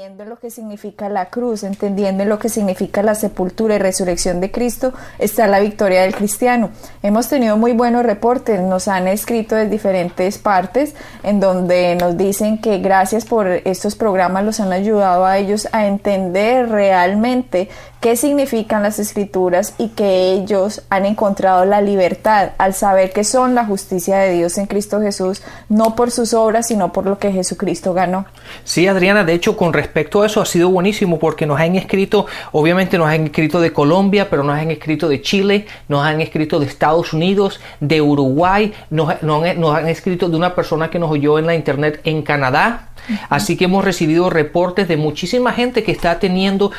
entendiendo 0.00 0.24
lo 0.24 0.38
que 0.38 0.50
significa 0.50 1.10
la 1.10 1.26
cruz, 1.26 1.62
entendiendo 1.62 2.24
lo 2.24 2.38
que 2.38 2.48
significa 2.48 3.02
la 3.02 3.14
sepultura 3.14 3.74
y 3.74 3.78
resurrección 3.78 4.40
de 4.40 4.50
Cristo, 4.50 4.94
está 5.18 5.46
la 5.46 5.60
victoria 5.60 6.00
del 6.00 6.14
cristiano. 6.14 6.70
Hemos 7.02 7.28
tenido 7.28 7.58
muy 7.58 7.72
buenos 7.72 8.06
reportes, 8.06 8.62
nos 8.62 8.88
han 8.88 9.08
escrito 9.08 9.56
de 9.56 9.68
diferentes 9.68 10.38
partes 10.38 10.94
en 11.22 11.38
donde 11.38 11.96
nos 11.96 12.16
dicen 12.16 12.62
que 12.62 12.78
gracias 12.78 13.26
por 13.26 13.46
estos 13.46 13.94
programas 13.94 14.42
los 14.42 14.58
han 14.60 14.72
ayudado 14.72 15.26
a 15.26 15.36
ellos 15.36 15.68
a 15.72 15.86
entender 15.86 16.70
realmente 16.70 17.68
qué 18.00 18.16
significan 18.16 18.82
las 18.82 18.98
escrituras 18.98 19.74
y 19.78 19.88
que 19.88 20.32
ellos 20.32 20.82
han 20.88 21.04
encontrado 21.04 21.64
la 21.66 21.82
libertad 21.82 22.52
al 22.58 22.72
saber 22.72 23.12
que 23.12 23.24
son 23.24 23.54
la 23.54 23.66
justicia 23.66 24.18
de 24.18 24.32
Dios 24.32 24.56
en 24.58 24.66
Cristo 24.66 25.00
Jesús, 25.00 25.42
no 25.68 25.94
por 25.94 26.10
sus 26.10 26.32
obras, 26.32 26.68
sino 26.68 26.92
por 26.92 27.04
lo 27.04 27.18
que 27.18 27.30
Jesucristo 27.30 27.92
ganó. 27.92 28.24
Sí, 28.64 28.86
Adriana, 28.86 29.24
de 29.24 29.34
hecho, 29.34 29.56
con 29.56 29.72
respecto 29.72 30.22
a 30.22 30.26
eso 30.26 30.40
ha 30.40 30.46
sido 30.46 30.70
buenísimo 30.70 31.18
porque 31.18 31.44
nos 31.44 31.60
han 31.60 31.76
escrito, 31.76 32.26
obviamente 32.52 32.96
nos 32.96 33.08
han 33.08 33.26
escrito 33.26 33.60
de 33.60 33.72
Colombia, 33.72 34.30
pero 34.30 34.42
nos 34.42 34.58
han 34.58 34.70
escrito 34.70 35.08
de 35.08 35.20
Chile, 35.20 35.66
nos 35.88 36.04
han 36.04 36.20
escrito 36.20 36.58
de 36.58 36.66
Estados 36.66 37.12
Unidos, 37.12 37.60
de 37.80 38.00
Uruguay, 38.00 38.72
nos, 38.88 39.22
nos 39.22 39.74
han 39.76 39.88
escrito 39.88 40.28
de 40.28 40.36
una 40.36 40.54
persona 40.54 40.90
que 40.90 40.98
nos 40.98 41.10
oyó 41.10 41.38
en 41.38 41.46
la 41.46 41.54
internet 41.54 42.00
en 42.04 42.22
Canadá, 42.22 42.89
Así 43.28 43.56
que 43.56 43.64
hemos 43.64 43.84
recibido 43.84 44.30
reportes 44.30 44.88
de 44.88 44.96
muchísima 44.96 45.52
gente 45.52 45.82
que 45.82 45.92
está 45.92 46.18
teniendo, 46.18 46.72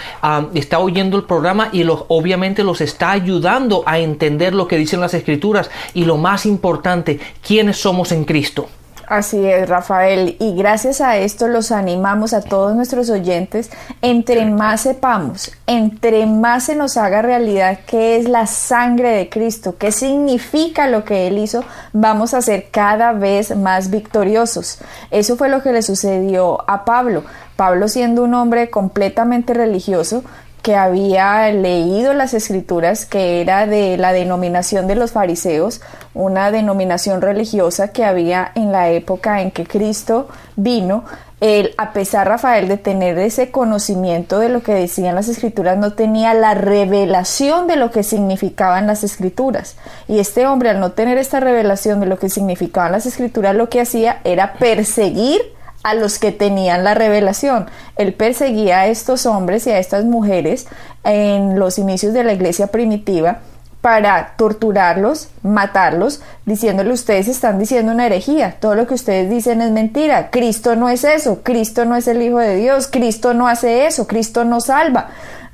está 0.54 0.80
oyendo 0.80 1.18
el 1.18 1.24
programa 1.24 1.70
y 1.72 1.84
los, 1.84 2.06
obviamente 2.08 2.64
los 2.64 2.82
está 2.82 3.12
ayudando 3.12 3.84
a 3.86 4.00
entender 4.00 4.54
lo 4.54 4.68
que 4.68 4.78
dicen 4.78 5.00
las 5.00 5.14
escrituras 5.14 5.70
y 5.94 6.06
lo 6.06 6.18
más 6.18 6.46
importante, 6.46 7.20
quiénes 7.46 7.78
somos 7.78 8.12
en 8.12 8.26
Cristo. 8.26 8.70
Así 9.12 9.46
es, 9.46 9.68
Rafael. 9.68 10.38
Y 10.40 10.56
gracias 10.56 11.02
a 11.02 11.18
esto 11.18 11.50
los 11.50 11.74
animamos 11.74 12.34
a 12.34 12.40
todos 12.40 12.78
nuestros 12.78 13.10
oyentes, 13.10 13.70
entre 14.02 14.46
más 14.46 14.80
sepamos, 14.84 15.52
entre 15.68 16.26
más 16.28 16.64
se 16.64 16.78
nos 16.78 16.96
haga 16.96 17.22
realidad 17.22 17.80
qué 17.86 18.16
es 18.16 18.30
la 18.30 18.48
sangre 18.48 19.10
de 19.10 19.28
Cristo, 19.28 19.76
qué 19.78 19.92
significa 19.92 20.88
lo 20.88 21.04
que 21.04 21.28
Él 21.28 21.40
hizo, 21.40 21.66
vamos 21.92 22.34
a 22.34 22.42
ser 22.42 22.70
cada 22.72 23.12
vez 23.12 23.54
más 23.54 23.90
victoriosos. 23.90 24.78
Eso 25.10 25.36
fue 25.36 25.50
lo 25.50 25.62
que 25.62 25.74
le 25.74 25.82
sucedió 25.82 26.64
a 26.70 26.86
Pablo. 26.86 27.26
Pablo 27.58 27.90
siendo 27.90 28.24
un 28.24 28.34
hombre 28.34 28.70
completamente 28.70 29.54
religioso, 29.54 30.24
que 30.62 30.76
había 30.76 31.52
leído 31.52 32.14
las 32.14 32.34
escrituras, 32.34 33.06
que 33.06 33.42
era 33.42 33.66
de 33.66 33.98
la 33.98 34.14
denominación 34.14 34.88
de 34.88 34.96
los 34.96 35.12
fariseos, 35.12 35.82
una 36.14 36.52
denominación 36.52 37.22
religiosa 37.22 37.90
que 37.90 38.06
había 38.06 38.52
en 38.56 38.72
la 38.72 38.90
época 38.90 39.42
en 39.42 39.52
que 39.52 39.66
Cristo 39.66 40.28
vino. 40.56 41.04
Él, 41.40 41.74
a 41.80 41.92
pesar, 41.92 42.28
Rafael, 42.28 42.68
de 42.68 42.78
tener 42.78 43.18
ese 43.18 43.50
conocimiento 43.50 44.38
de 44.38 44.50
lo 44.50 44.62
que 44.62 44.76
decían 44.76 45.16
las 45.16 45.28
escrituras, 45.28 45.76
no 45.80 45.94
tenía 45.94 46.36
la 46.36 46.54
revelación 46.54 47.66
de 47.66 47.78
lo 47.78 47.90
que 47.90 48.04
significaban 48.04 48.86
las 48.86 49.04
escrituras. 49.04 49.76
Y 50.08 50.20
este 50.20 50.46
hombre, 50.46 50.70
al 50.70 50.80
no 50.80 50.92
tener 50.92 51.18
esta 51.18 51.40
revelación 51.40 52.00
de 52.00 52.06
lo 52.06 52.20
que 52.20 52.30
significaban 52.30 52.92
las 52.92 53.08
escrituras, 53.08 53.56
lo 53.56 53.70
que 53.70 53.82
hacía 53.82 54.22
era 54.24 54.54
perseguir 54.54 55.42
a 55.84 55.94
los 55.94 56.20
que 56.20 56.32
tenían 56.32 56.84
la 56.84 56.94
revelación. 56.94 57.68
Él 57.96 58.14
perseguía 58.14 58.82
a 58.82 58.88
estos 58.88 59.26
hombres 59.26 59.66
y 59.68 59.72
a 59.72 59.80
estas 59.80 60.06
mujeres 60.06 60.68
en 61.04 61.58
los 61.60 61.80
inicios 61.80 62.14
de 62.14 62.24
la 62.24 62.34
iglesia 62.34 62.68
primitiva 62.68 63.40
para 63.82 64.34
torturarlos, 64.38 65.30
matarlos, 65.42 66.22
diciéndole 66.46 66.94
ustedes 66.94 67.28
están 67.28 67.58
diciendo 67.58 67.92
una 67.92 68.06
herejía, 68.06 68.58
todo 68.60 68.76
lo 68.76 68.86
que 68.86 68.94
ustedes 68.94 69.30
dicen 69.30 69.60
es 69.62 69.72
mentira, 69.72 70.30
Cristo 70.30 70.76
no 70.76 70.88
es 70.88 71.04
eso, 71.04 71.42
Cristo 71.42 71.86
no 71.86 71.96
es 71.96 72.08
el 72.08 72.22
Hijo 72.22 72.38
de 72.38 72.56
Dios, 72.58 72.88
Cristo 72.88 73.34
no 73.34 73.48
hace 73.48 73.88
eso, 73.88 74.06
Cristo 74.06 74.46
no 74.46 74.62
salva. 74.62 75.10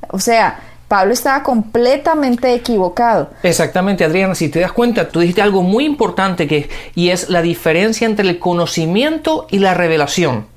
O 0.09 0.19
sea, 0.19 0.59
Pablo 0.87 1.13
estaba 1.13 1.43
completamente 1.43 2.53
equivocado. 2.53 3.29
Exactamente, 3.43 4.05
Adriana, 4.05 4.35
si 4.35 4.49
te 4.49 4.61
das 4.61 4.71
cuenta, 4.71 5.09
tú 5.09 5.19
dijiste 5.19 5.41
algo 5.41 5.61
muy 5.61 5.85
importante 5.85 6.47
que, 6.47 6.69
y 6.95 7.09
es 7.09 7.29
la 7.29 7.41
diferencia 7.41 8.05
entre 8.05 8.27
el 8.29 8.39
conocimiento 8.39 9.47
y 9.49 9.59
la 9.59 9.73
revelación. 9.73 10.47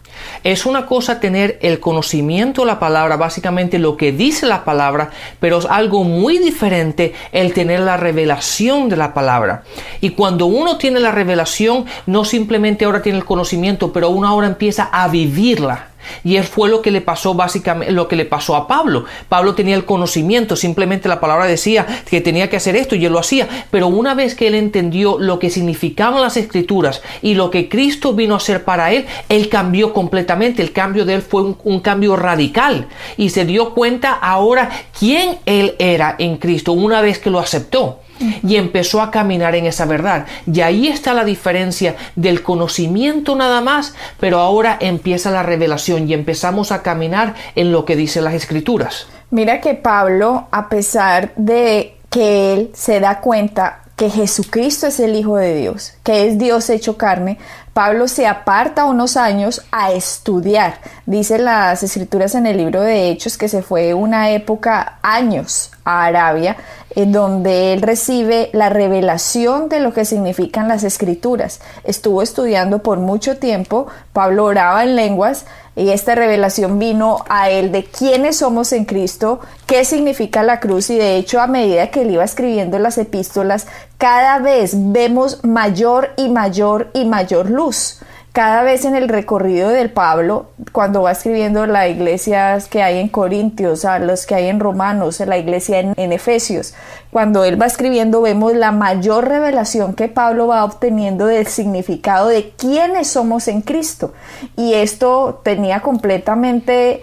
Es 0.45 0.67
una 0.67 0.87
cosa 0.87 1.21
tener 1.21 1.59
el 1.63 1.81
conocimiento 1.81 2.63
de 2.63 2.67
la 2.67 2.79
palabra, 2.79 3.17
básicamente 3.17 3.79
lo 3.79 3.97
que 3.97 4.13
dice 4.13 4.47
la 4.47 4.65
palabra, 4.65 5.11
pero 5.41 5.59
es 5.59 5.67
algo 5.67 6.05
muy 6.05 6.39
diferente 6.39 7.15
el 7.33 7.53
tener 7.53 7.81
la 7.81 7.97
revelación 7.97 8.89
de 8.89 8.97
la 8.97 9.15
palabra. 9.15 9.65
Y 10.01 10.11
cuando 10.11 10.47
uno 10.47 10.77
tiene 10.77 11.01
la 11.01 11.13
revelación, 11.13 11.87
no 12.07 12.25
simplemente 12.25 12.85
ahora 12.85 13.03
tiene 13.03 13.19
el 13.19 13.25
conocimiento, 13.25 13.93
pero 13.93 14.11
uno 14.11 14.29
ahora 14.29 14.47
empieza 14.47 14.85
a 14.93 15.09
vivirla. 15.09 15.90
Y 16.25 16.37
él 16.37 16.45
fue 16.45 16.69
lo 16.69 16.83
que 16.83 16.91
le 16.91 17.01
pasó 17.01 17.35
básicamente, 17.35 17.93
lo 17.93 18.09
que 18.09 18.17
le 18.17 18.25
pasó 18.25 18.57
a 18.57 18.67
Pablo. 18.67 19.05
Pablo 19.29 19.55
tenía 19.55 19.75
el 19.75 19.85
conocimiento, 19.85 20.57
simplemente 20.57 21.09
la 21.09 21.21
palabra 21.21 21.47
decía 21.47 21.87
que 22.09 22.21
tenía 22.21 22.51
que 22.51 22.57
hacer 22.57 22.77
esto 22.77 22.95
y 22.95 23.05
él 23.05 23.13
lo 23.13 23.19
hacía. 23.19 23.49
Pero 23.71 23.89
una 23.89 24.15
vez 24.15 24.35
que 24.35 24.49
él 24.49 24.55
entendió 24.55 25.19
lo 25.19 25.39
que 25.39 25.51
significaban 25.51 26.21
las 26.23 26.37
escrituras 26.37 27.03
y 27.23 27.35
lo 27.35 27.51
que 27.51 27.69
Cristo 27.69 28.15
vino 28.15 28.35
a 28.35 28.39
hacer 28.39 28.65
para 28.65 28.93
él, 28.93 29.07
él 29.29 29.49
cambió 29.49 29.93
completamente. 29.93 30.63
El 30.63 30.73
cambio 30.73 31.05
de 31.05 31.15
él 31.15 31.23
fue 31.23 31.43
un, 31.43 31.57
un 31.65 31.81
cambio 31.81 32.17
radical. 32.17 32.89
Y 33.17 33.31
se 33.31 33.45
dio 33.45 33.75
cuenta 33.75 34.13
ahora 34.13 34.71
quién 34.99 35.39
él 35.47 35.75
era 35.79 36.17
en 36.19 36.37
Cristo 36.37 36.73
una 36.73 37.01
vez 37.01 37.19
que 37.19 37.31
lo 37.31 37.39
aceptó 37.39 38.01
y 38.43 38.57
empezó 38.57 39.01
a 39.01 39.11
caminar 39.11 39.55
en 39.55 39.67
esa 39.67 39.87
verdad. 39.87 40.27
Y 40.51 40.61
ahí 40.61 40.89
está 40.89 41.15
la 41.15 41.25
diferencia 41.25 41.97
del 42.17 42.43
conocimiento 42.43 43.35
nada 43.37 43.61
más, 43.61 43.95
pero 44.19 44.39
ahora 44.39 44.77
empieza 44.81 45.31
la 45.31 45.43
revelación 45.43 46.09
y 46.09 46.15
empezamos 46.15 46.73
a 46.73 46.83
caminar 46.83 47.35
en 47.55 47.73
lo 47.73 47.85
que 47.85 47.97
dicen 47.97 48.25
las 48.25 48.35
escrituras. 48.35 49.07
Mira 49.31 49.61
que 49.61 49.75
Pablo, 49.75 50.49
a 50.51 50.69
pesar 50.69 51.33
de 51.37 51.97
que 52.11 52.53
él 52.53 52.71
se 52.75 52.99
da 52.99 53.21
cuenta 53.21 53.83
que 54.01 54.09
Jesucristo 54.09 54.87
es 54.87 54.99
el 54.99 55.15
Hijo 55.15 55.37
de 55.37 55.55
Dios, 55.55 55.93
que 56.03 56.27
es 56.27 56.39
Dios 56.39 56.71
hecho 56.71 56.97
carne, 56.97 57.37
Pablo 57.75 58.09
se 58.09 58.27
aparta 58.27 58.87
unos 58.87 59.19
años 59.19 59.61
a 59.73 59.93
estudiar. 59.93 60.81
Dice 61.05 61.39
las 61.39 61.83
escrituras 61.83 62.35
en 62.35 62.47
el 62.47 62.57
libro 62.57 62.81
de 62.81 63.11
Hechos 63.11 63.37
que 63.37 63.51
se 63.51 63.61
fue 63.61 63.93
una 63.93 64.31
época, 64.31 65.01
años, 65.03 65.71
a 65.85 66.07
Arabia, 66.07 66.57
en 66.97 67.13
donde 67.13 67.75
él 67.75 67.83
recibe 67.83 68.49
la 68.55 68.71
revelación 68.71 69.69
de 69.69 69.81
lo 69.81 69.93
que 69.93 70.07
significan 70.07 70.67
las 70.67 70.83
escrituras. 70.83 71.61
Estuvo 71.85 72.23
estudiando 72.23 72.83
por 72.83 73.01
mucho 73.01 73.37
tiempo, 73.37 73.87
Pablo 74.15 74.47
oraba 74.47 74.83
en 74.83 74.97
lenguas 74.97 75.45
y 75.77 75.91
esta 75.91 76.15
revelación 76.15 76.79
vino 76.79 77.25
a 77.29 77.51
él 77.51 77.73
de 77.73 77.85
quiénes 77.85 78.39
somos 78.39 78.73
en 78.73 78.85
Cristo, 78.85 79.41
qué 79.67 79.85
significa 79.85 80.43
la 80.43 80.61
cruz 80.61 80.91
y 80.91 80.99
de 80.99 81.17
hecho 81.17 81.41
a 81.41 81.47
medida 81.47 81.91
que 81.91 82.03
él 82.03 82.11
iba 82.11 82.25
escribiendo 82.25 82.79
las 82.79 82.99
epístolas, 82.99 83.67
cada 83.99 84.39
vez 84.39 84.73
vemos 84.75 85.45
mayor 85.45 86.11
y 86.17 86.29
mayor 86.29 86.91
y 86.93 87.05
mayor 87.05 87.51
luz 87.51 88.01
cada 88.33 88.63
vez 88.63 88.85
en 88.85 88.95
el 88.95 89.09
recorrido 89.09 89.71
del 89.71 89.91
Pablo, 89.91 90.51
cuando 90.71 91.03
va 91.03 91.11
escribiendo 91.11 91.67
las 91.67 91.89
iglesias 91.89 92.69
que 92.69 92.83
hay 92.83 92.99
en 92.99 93.09
Corintios, 93.09 93.85
a 93.85 93.99
los 93.99 94.25
que 94.25 94.37
hay 94.37 94.47
en 94.47 94.61
Romanos, 94.61 95.19
la 95.21 95.37
iglesia 95.37 95.81
en, 95.81 95.95
en, 95.97 96.13
Efesios, 96.13 96.75
cuando 97.11 97.43
él 97.43 97.61
va 97.61 97.67
escribiendo 97.67 98.23
vemos 98.23 98.55
la 98.55 98.71
mayor 98.71 99.29
revelación 99.29 99.95
que 99.95 100.07
Pablo 100.07 100.47
va 100.47 100.65
obteniendo 100.65 101.27
del 101.27 101.49
significado 101.49 102.29
de 102.29 102.51
quiénes 102.51 103.09
somos 103.09 103.49
en 103.49 103.63
Cristo. 103.63 104.13
Y 104.57 104.75
esto 104.75 105.41
tenía 105.43 105.81
completamente 105.81 107.03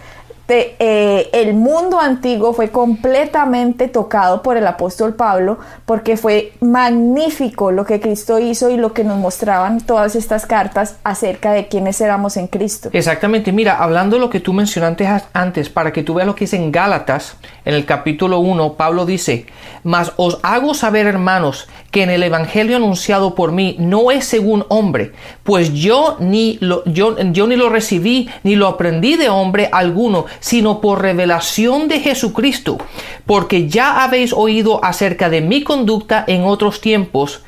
eh, 0.49 1.29
el 1.33 1.53
mundo 1.53 1.99
antiguo 1.99 2.53
fue 2.53 2.69
completamente 2.69 3.89
tocado 3.89 4.41
por 4.41 4.55
el 4.55 4.65
apóstol 4.65 5.13
Pablo 5.13 5.59
porque 5.85 6.15
fue 6.15 6.53
magnífico 6.61 7.71
lo 7.71 7.85
que 7.85 7.99
Cristo 7.99 8.39
hizo 8.39 8.69
y 8.69 8.77
lo 8.77 8.93
que 8.93 9.03
nos 9.03 9.17
mostraban 9.17 9.81
todas 9.81 10.15
estas 10.15 10.45
cartas 10.45 10.97
acerca 11.03 11.51
de 11.51 11.67
quiénes 11.67 11.99
éramos 11.99 12.37
en 12.37 12.47
Cristo. 12.47 12.89
Exactamente, 12.93 13.51
mira, 13.51 13.77
hablando 13.77 14.15
de 14.15 14.21
lo 14.21 14.29
que 14.29 14.39
tú 14.39 14.53
mencionaste 14.53 15.07
antes, 15.33 15.69
para 15.69 15.91
que 15.91 16.03
tú 16.03 16.13
veas 16.13 16.27
lo 16.27 16.35
que 16.35 16.45
dice 16.45 16.55
en 16.55 16.71
Gálatas, 16.71 17.35
en 17.65 17.75
el 17.75 17.85
capítulo 17.85 18.39
1, 18.39 18.73
Pablo 18.73 19.05
dice, 19.05 19.47
mas 19.83 20.13
os 20.15 20.39
hago 20.43 20.73
saber 20.73 21.07
hermanos 21.07 21.67
que 21.91 22.03
en 22.03 22.09
el 22.09 22.23
Evangelio 22.23 22.75
anunciado 22.77 23.35
por 23.35 23.51
mí 23.51 23.75
no 23.79 24.11
es 24.11 24.25
según 24.25 24.65
hombre, 24.69 25.13
pues 25.43 25.73
yo 25.73 26.17
ni 26.19 26.57
lo, 26.59 26.83
yo, 26.85 27.17
yo 27.31 27.47
ni 27.47 27.55
lo 27.55 27.69
recibí 27.69 28.29
ni 28.43 28.55
lo 28.55 28.67
aprendí 28.67 29.15
de 29.15 29.29
hombre 29.29 29.69
alguno, 29.71 30.25
sino 30.39 30.81
por 30.81 31.01
revelación 31.01 31.87
de 31.87 31.99
Jesucristo, 31.99 32.77
porque 33.25 33.67
ya 33.67 34.03
habéis 34.03 34.33
oído 34.33 34.83
acerca 34.83 35.29
de 35.29 35.41
mi 35.41 35.63
conducta 35.63 36.23
en 36.27 36.43
otros 36.43 36.81
tiempos, 36.81 37.41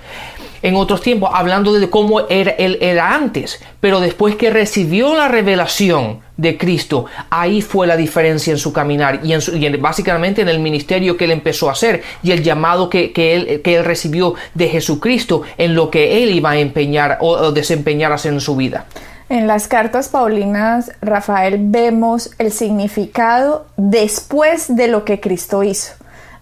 en 0.62 0.76
otros 0.76 1.02
tiempos, 1.02 1.30
hablando 1.34 1.74
de 1.74 1.90
cómo 1.90 2.22
era, 2.28 2.52
él 2.52 2.78
era 2.82 3.14
antes, 3.14 3.62
pero 3.80 4.00
después 4.00 4.36
que 4.36 4.50
recibió 4.50 5.16
la 5.16 5.28
revelación 5.28 6.20
de 6.38 6.58
Cristo, 6.58 7.06
ahí 7.30 7.62
fue 7.62 7.88
la 7.88 7.98
diferencia 7.98 8.52
en 8.52 8.58
su 8.58 8.72
caminar 8.72 9.20
y, 9.24 9.34
en 9.34 9.82
básicamente 9.82 10.42
en 10.42 10.50
el 10.50 10.60
ministerio 10.60 11.18
que 11.18 11.26
él 11.26 11.32
empezó 11.32 11.70
a 11.70 11.74
hacer 11.74 12.02
y 12.24 12.32
el 12.32 12.44
llamado 12.44 12.90
que, 12.90 13.12
él, 13.16 13.62
que 13.62 13.76
él 13.76 13.86
recibió 13.86 14.36
de 14.54 14.70
Jesucristo 14.70 15.44
en 15.58 15.76
lo 15.76 15.90
que 15.90 16.24
él 16.24 16.34
iba 16.34 16.52
a 16.52 16.58
empeñar 16.58 17.18
o, 17.22 17.32
o 17.32 17.52
desempeñar 17.52 18.12
hacer 18.12 18.34
en 18.34 18.42
su 18.42 18.56
vida. 18.56 18.86
En 19.30 19.46
las 19.46 19.68
cartas 19.68 20.10
paulinas, 20.10 20.92
Rafael, 21.02 21.58
vemos 21.60 22.32
el 22.40 22.52
significado 22.52 23.68
después 23.78 24.76
de 24.76 24.88
lo 24.88 25.06
que 25.06 25.20
Cristo 25.20 25.62
hizo. 25.62 25.99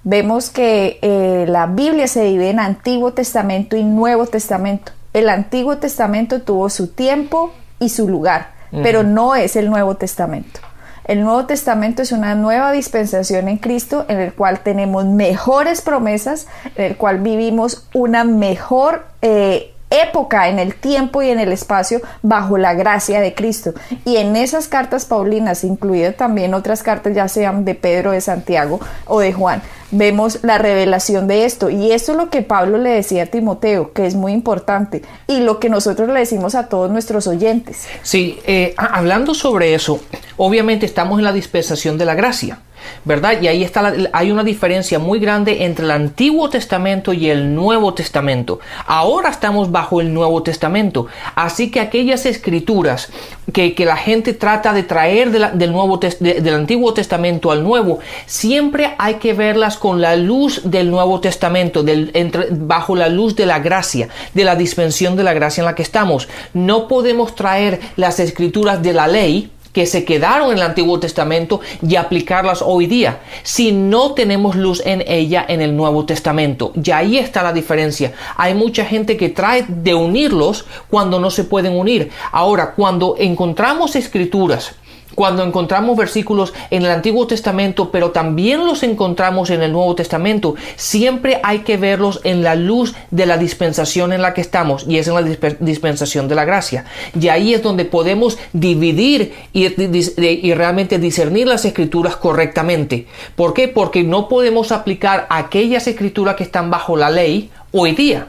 Vemos 0.10 0.50
que 0.50 1.00
eh, 1.02 1.44
la 1.50 1.66
Biblia 1.66 2.08
se 2.08 2.24
divide 2.24 2.52
en 2.52 2.62
Antiguo 2.62 3.12
Testamento 3.12 3.76
y 3.76 3.84
Nuevo 3.84 4.26
Testamento. 4.26 4.94
El 5.12 5.28
Antiguo 5.28 5.80
Testamento 5.80 6.42
tuvo 6.44 6.70
su 6.70 6.88
tiempo 6.88 7.52
y 7.78 7.90
su 7.90 8.08
lugar, 8.08 8.52
pero 8.72 9.04
no 9.04 9.36
es 9.36 9.58
el 9.58 9.70
Nuevo 9.70 9.96
Testamento. 9.96 10.62
El 11.04 11.26
Nuevo 11.26 11.46
Testamento 11.46 12.04
es 12.04 12.14
una 12.14 12.36
nueva 12.36 12.72
dispensación 12.72 13.50
en 13.50 13.58
Cristo 13.58 14.06
en 14.08 14.22
el 14.22 14.34
cual 14.34 14.62
tenemos 14.62 15.04
mejores 15.04 15.82
promesas, 15.82 16.48
en 16.78 16.86
el 16.86 16.96
cual 16.96 17.20
vivimos 17.20 17.90
una 17.94 18.24
mejor 18.24 19.08
eh, 19.22 19.74
época 20.02 20.50
en 20.50 20.60
el 20.60 20.76
tiempo 20.76 21.22
y 21.22 21.30
en 21.30 21.40
el 21.40 21.52
espacio 21.52 22.02
bajo 22.22 22.58
la 22.58 22.74
gracia 22.74 23.22
de 23.22 23.34
Cristo. 23.34 23.74
Y 24.06 24.18
en 24.18 24.36
esas 24.36 24.68
cartas 24.68 25.06
paulinas, 25.06 25.64
incluidas 25.64 26.16
también 26.16 26.54
otras 26.54 26.84
cartas, 26.84 27.16
ya 27.16 27.28
sean 27.28 27.66
de 27.66 27.76
Pedro, 27.76 28.12
de 28.12 28.22
Santiago 28.22 28.80
o 29.06 29.20
de 29.20 29.34
Juan, 29.34 29.62
vemos 29.92 30.40
la 30.44 30.58
revelación 30.58 31.28
de 31.28 31.46
esto. 31.46 31.70
Y 31.70 31.92
esto 31.92 32.12
es 32.12 32.18
lo 32.18 32.30
que 32.30 32.42
Pablo 32.42 32.78
le 32.78 32.90
decía 32.90 33.24
a 33.24 33.26
Timoteo, 33.28 33.94
que 33.94 34.06
es 34.06 34.16
muy 34.16 34.34
importante, 34.34 35.04
y 35.28 35.40
lo 35.40 35.60
que 35.60 35.70
nosotros 35.70 36.10
le 36.10 36.20
decimos 36.20 36.56
a 36.56 36.68
todos 36.68 36.92
nuestros 36.92 37.28
oyentes. 37.28 37.88
Sí, 38.04 38.40
eh, 38.46 38.74
hablando 38.78 39.34
sobre 39.34 39.74
eso, 39.74 40.00
obviamente 40.38 40.86
estamos 40.86 41.20
en 41.20 41.26
la 41.26 41.34
dispensación 41.34 41.98
de 41.98 42.06
la 42.06 42.16
gracia. 42.16 42.60
¿Verdad? 43.06 43.42
Y 43.42 43.48
ahí 43.48 43.64
está 43.64 43.94
hay 44.12 44.32
una 44.32 44.44
diferencia 44.44 45.00
muy 45.00 45.20
grande 45.20 45.66
entre 45.66 45.86
el 45.86 45.92
Antiguo 45.92 46.50
Testamento 46.50 47.14
y 47.14 47.30
el 47.30 47.54
Nuevo 47.54 47.94
Testamento. 47.94 48.60
Ahora 48.86 49.30
estamos 49.30 49.72
bajo 49.72 50.02
el 50.02 50.14
Nuevo 50.14 50.44
Testamento, 50.44 51.08
así 51.36 51.72
que 51.72 51.80
aquellas 51.80 52.26
escrituras 52.26 53.10
que, 53.54 53.74
la 53.86 53.96
gente 53.96 54.34
trata 54.34 54.74
de 54.74 54.84
traer 54.84 55.32
del, 55.32 55.72
Nuevo 55.72 55.98
del 55.98 56.54
Antiguo 56.54 56.94
Testamento 56.94 57.52
al 57.52 57.64
Nuevo, 57.64 58.00
siempre 58.26 58.96
hay 58.98 59.16
que 59.16 59.34
verlas 59.34 59.78
con 59.78 60.02
la 60.02 60.16
luz 60.16 60.62
del 60.66 60.92
Nuevo 60.92 61.22
Testamento, 61.22 61.84
del, 61.84 62.12
bajo 62.52 62.96
la 62.96 63.08
luz 63.08 63.36
de 63.36 63.46
la 63.46 63.60
gracia, 63.60 64.10
de 64.34 64.44
la 64.44 64.56
dispensión 64.56 65.16
de 65.16 65.24
la 65.24 65.34
gracia 65.34 65.62
en 65.62 65.66
la 65.66 65.76
que 65.76 65.84
estamos. 65.84 66.28
No 66.54 66.88
podemos 66.88 67.36
traer 67.36 67.80
las 67.96 68.20
escrituras 68.20 68.82
de 68.82 68.94
la 68.94 69.08
ley, 69.08 69.50
que 69.78 69.86
se 69.86 70.06
quedaron 70.06 70.50
en 70.50 70.58
el 70.58 70.64
Antiguo 70.64 71.00
Testamento 71.00 71.62
y 71.88 71.98
aplicarlas 71.98 72.64
hoy 72.66 72.88
día, 72.88 73.20
si 73.44 73.72
no 73.72 74.16
tenemos 74.16 74.56
luz 74.56 74.82
en 74.84 75.04
ella 75.06 75.46
en 75.48 75.62
el 75.62 75.78
Nuevo 75.78 76.04
Testamento. 76.04 76.74
Y 76.84 76.90
ahí 76.90 77.20
está 77.20 77.44
la 77.44 77.54
diferencia. 77.54 78.12
Hay 78.38 78.56
mucha 78.56 78.86
gente 78.86 79.18
que 79.18 79.30
trae 79.30 79.66
de 79.68 79.94
unirlos 79.94 80.66
cuando 80.90 81.20
no 81.20 81.30
se 81.30 81.44
pueden 81.44 81.74
unir. 81.74 82.10
Ahora, 82.32 82.74
cuando 82.74 83.18
encontramos 83.20 83.96
escrituras, 83.96 84.74
cuando 85.16 85.44
encontramos 85.44 85.98
versículos 85.98 86.54
en 86.70 86.84
el 86.84 86.92
Antiguo 86.92 87.28
Testamento, 87.28 87.92
pero 87.92 88.12
también 88.12 88.66
los 88.66 88.84
encontramos 88.84 89.50
en 89.50 89.62
el 89.62 89.72
Nuevo 89.72 89.96
Testamento, 89.96 90.56
siempre 90.76 91.40
hay 91.44 91.60
que 91.60 91.78
verlos 91.78 92.22
en 92.24 92.44
la 92.44 92.56
luz 92.56 92.96
de 93.12 93.26
la 93.26 93.38
dispensación 93.38 94.14
en 94.14 94.22
la 94.22 94.34
que 94.34 94.42
estamos, 94.42 94.86
y 94.88 94.98
es 94.98 95.08
en 95.08 95.16
la 95.16 95.24
dispensación 95.60 96.28
de 96.28 96.36
la 96.36 96.46
gracia. 96.46 96.86
Y 97.20 97.28
ahí 97.30 97.54
es 97.54 97.64
donde 97.64 97.86
podemos 97.86 98.38
dividir 98.54 99.34
y, 99.54 100.54
realmente 100.54 101.00
discernir 101.00 101.48
las 101.48 101.66
escrituras 101.66 102.16
correctamente. 102.16 103.08
¿Por 103.36 103.54
qué? 103.54 103.68
Porque 103.68 104.04
no 104.04 104.28
podemos 104.28 104.72
aplicar 104.72 105.28
aquellas 105.30 105.88
escrituras 105.88 106.36
que 106.36 106.44
están 106.44 106.70
bajo 106.70 106.98
la 106.98 107.10
ley 107.10 107.50
hoy 107.72 107.94
día. 107.94 108.28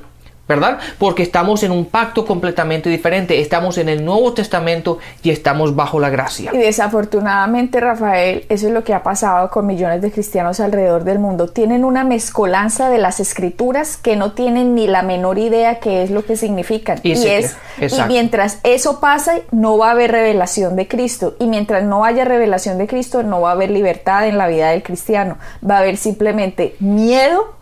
¿Verdad? 0.48 0.78
Porque 0.98 1.22
estamos 1.22 1.62
en 1.62 1.70
un 1.70 1.84
pacto 1.84 2.24
completamente 2.24 2.88
diferente, 2.88 3.40
estamos 3.40 3.78
en 3.78 3.88
el 3.88 4.04
Nuevo 4.04 4.32
Testamento 4.32 4.98
y 5.22 5.30
estamos 5.30 5.76
bajo 5.76 6.00
la 6.00 6.08
gracia. 6.08 6.50
Y 6.54 6.58
desafortunadamente, 6.58 7.80
Rafael, 7.80 8.46
eso 8.48 8.66
es 8.66 8.72
lo 8.72 8.82
que 8.82 8.94
ha 8.94 9.02
pasado 9.02 9.50
con 9.50 9.66
millones 9.66 10.00
de 10.00 10.10
cristianos 10.10 10.58
alrededor 10.60 11.04
del 11.04 11.18
mundo. 11.18 11.48
Tienen 11.48 11.84
una 11.84 12.02
mezcolanza 12.04 12.88
de 12.88 12.98
las 12.98 13.20
escrituras 13.20 13.96
que 13.96 14.16
no 14.16 14.32
tienen 14.32 14.74
ni 14.74 14.86
la 14.86 15.02
menor 15.02 15.38
idea 15.38 15.80
qué 15.80 16.02
es 16.02 16.10
lo 16.10 16.24
que 16.24 16.36
significan. 16.36 16.98
Y, 17.02 17.12
es, 17.12 17.56
y 17.80 18.02
mientras 18.08 18.58
eso 18.62 19.00
pasa, 19.00 19.34
no 19.50 19.76
va 19.76 19.88
a 19.88 19.90
haber 19.92 20.12
revelación 20.12 20.76
de 20.76 20.88
Cristo. 20.88 21.36
Y 21.38 21.46
mientras 21.46 21.84
no 21.84 22.04
haya 22.04 22.24
revelación 22.24 22.78
de 22.78 22.86
Cristo, 22.86 23.22
no 23.22 23.42
va 23.42 23.50
a 23.50 23.52
haber 23.52 23.70
libertad 23.70 24.26
en 24.26 24.38
la 24.38 24.48
vida 24.48 24.70
del 24.70 24.82
cristiano. 24.82 25.36
Va 25.68 25.76
a 25.76 25.80
haber 25.80 25.98
simplemente 25.98 26.74
miedo 26.80 27.57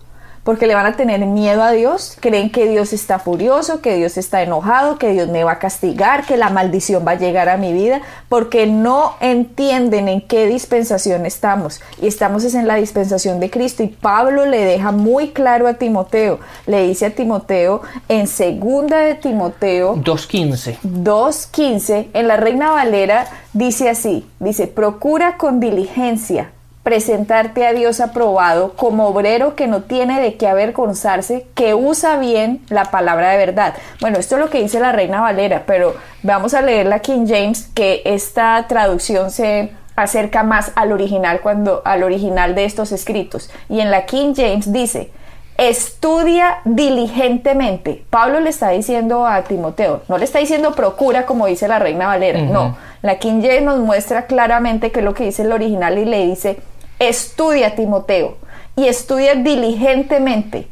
porque 0.46 0.68
le 0.68 0.76
van 0.76 0.86
a 0.86 0.96
tener 0.96 1.26
miedo 1.26 1.60
a 1.60 1.72
Dios, 1.72 2.16
creen 2.20 2.50
que 2.50 2.68
Dios 2.68 2.92
está 2.92 3.18
furioso, 3.18 3.80
que 3.80 3.96
Dios 3.96 4.16
está 4.16 4.42
enojado, 4.42 4.96
que 4.96 5.10
Dios 5.10 5.28
me 5.28 5.42
va 5.42 5.52
a 5.52 5.58
castigar, 5.58 6.24
que 6.24 6.36
la 6.36 6.50
maldición 6.50 7.04
va 7.04 7.10
a 7.10 7.18
llegar 7.18 7.48
a 7.48 7.56
mi 7.56 7.72
vida, 7.72 8.00
porque 8.28 8.68
no 8.68 9.14
entienden 9.20 10.06
en 10.06 10.20
qué 10.20 10.46
dispensación 10.46 11.26
estamos. 11.26 11.80
Y 12.00 12.06
estamos 12.06 12.44
es 12.44 12.54
en 12.54 12.68
la 12.68 12.76
dispensación 12.76 13.40
de 13.40 13.50
Cristo. 13.50 13.82
Y 13.82 13.88
Pablo 13.88 14.46
le 14.46 14.64
deja 14.64 14.92
muy 14.92 15.30
claro 15.30 15.66
a 15.66 15.74
Timoteo, 15.74 16.38
le 16.66 16.86
dice 16.86 17.06
a 17.06 17.10
Timoteo 17.10 17.82
en 18.08 18.28
segunda 18.28 19.00
de 19.00 19.16
Timoteo 19.16 19.96
2.15. 19.96 20.78
2.15, 20.84 22.06
en 22.14 22.28
la 22.28 22.36
Reina 22.36 22.70
Valera 22.70 23.26
dice 23.52 23.90
así, 23.90 24.24
dice, 24.38 24.68
procura 24.68 25.38
con 25.38 25.58
diligencia 25.58 26.52
presentarte 26.86 27.66
a 27.66 27.72
Dios 27.72 27.98
aprobado 27.98 28.74
como 28.74 29.08
obrero 29.08 29.56
que 29.56 29.66
no 29.66 29.82
tiene 29.82 30.20
de 30.20 30.36
qué 30.36 30.46
avergonzarse, 30.46 31.44
que 31.56 31.74
usa 31.74 32.16
bien 32.16 32.60
la 32.68 32.92
palabra 32.92 33.30
de 33.30 33.38
verdad. 33.38 33.74
Bueno, 34.00 34.18
esto 34.18 34.36
es 34.36 34.40
lo 34.40 34.50
que 34.50 34.62
dice 34.62 34.78
la 34.78 34.92
Reina 34.92 35.20
Valera, 35.20 35.64
pero 35.66 35.96
vamos 36.22 36.54
a 36.54 36.62
leer 36.62 36.86
la 36.86 37.00
King 37.00 37.26
James, 37.26 37.68
que 37.74 38.02
esta 38.04 38.64
traducción 38.68 39.32
se 39.32 39.72
acerca 39.96 40.44
más 40.44 40.70
al 40.76 40.92
original 40.92 41.40
cuando 41.40 41.82
al 41.84 42.04
original 42.04 42.54
de 42.54 42.66
estos 42.66 42.92
escritos. 42.92 43.50
Y 43.68 43.80
en 43.80 43.90
la 43.90 44.06
King 44.06 44.34
James 44.36 44.72
dice, 44.72 45.10
estudia 45.58 46.58
diligentemente. 46.64 48.04
Pablo 48.10 48.38
le 48.38 48.50
está 48.50 48.68
diciendo 48.70 49.26
a 49.26 49.42
Timoteo, 49.42 50.02
no 50.08 50.18
le 50.18 50.24
está 50.24 50.38
diciendo 50.38 50.76
procura 50.76 51.26
como 51.26 51.46
dice 51.46 51.66
la 51.66 51.80
Reina 51.80 52.06
Valera, 52.06 52.42
no. 52.42 52.76
La 53.02 53.18
King 53.18 53.40
James 53.42 53.62
nos 53.62 53.80
muestra 53.80 54.26
claramente 54.26 54.92
que 54.92 55.00
es 55.00 55.04
lo 55.04 55.14
que 55.14 55.24
dice 55.24 55.42
el 55.42 55.50
original 55.50 55.98
y 55.98 56.04
le 56.04 56.24
dice, 56.26 56.60
Estudia, 56.98 57.74
Timoteo, 57.76 58.36
y 58.76 58.86
estudia 58.88 59.34
diligentemente 59.34 60.68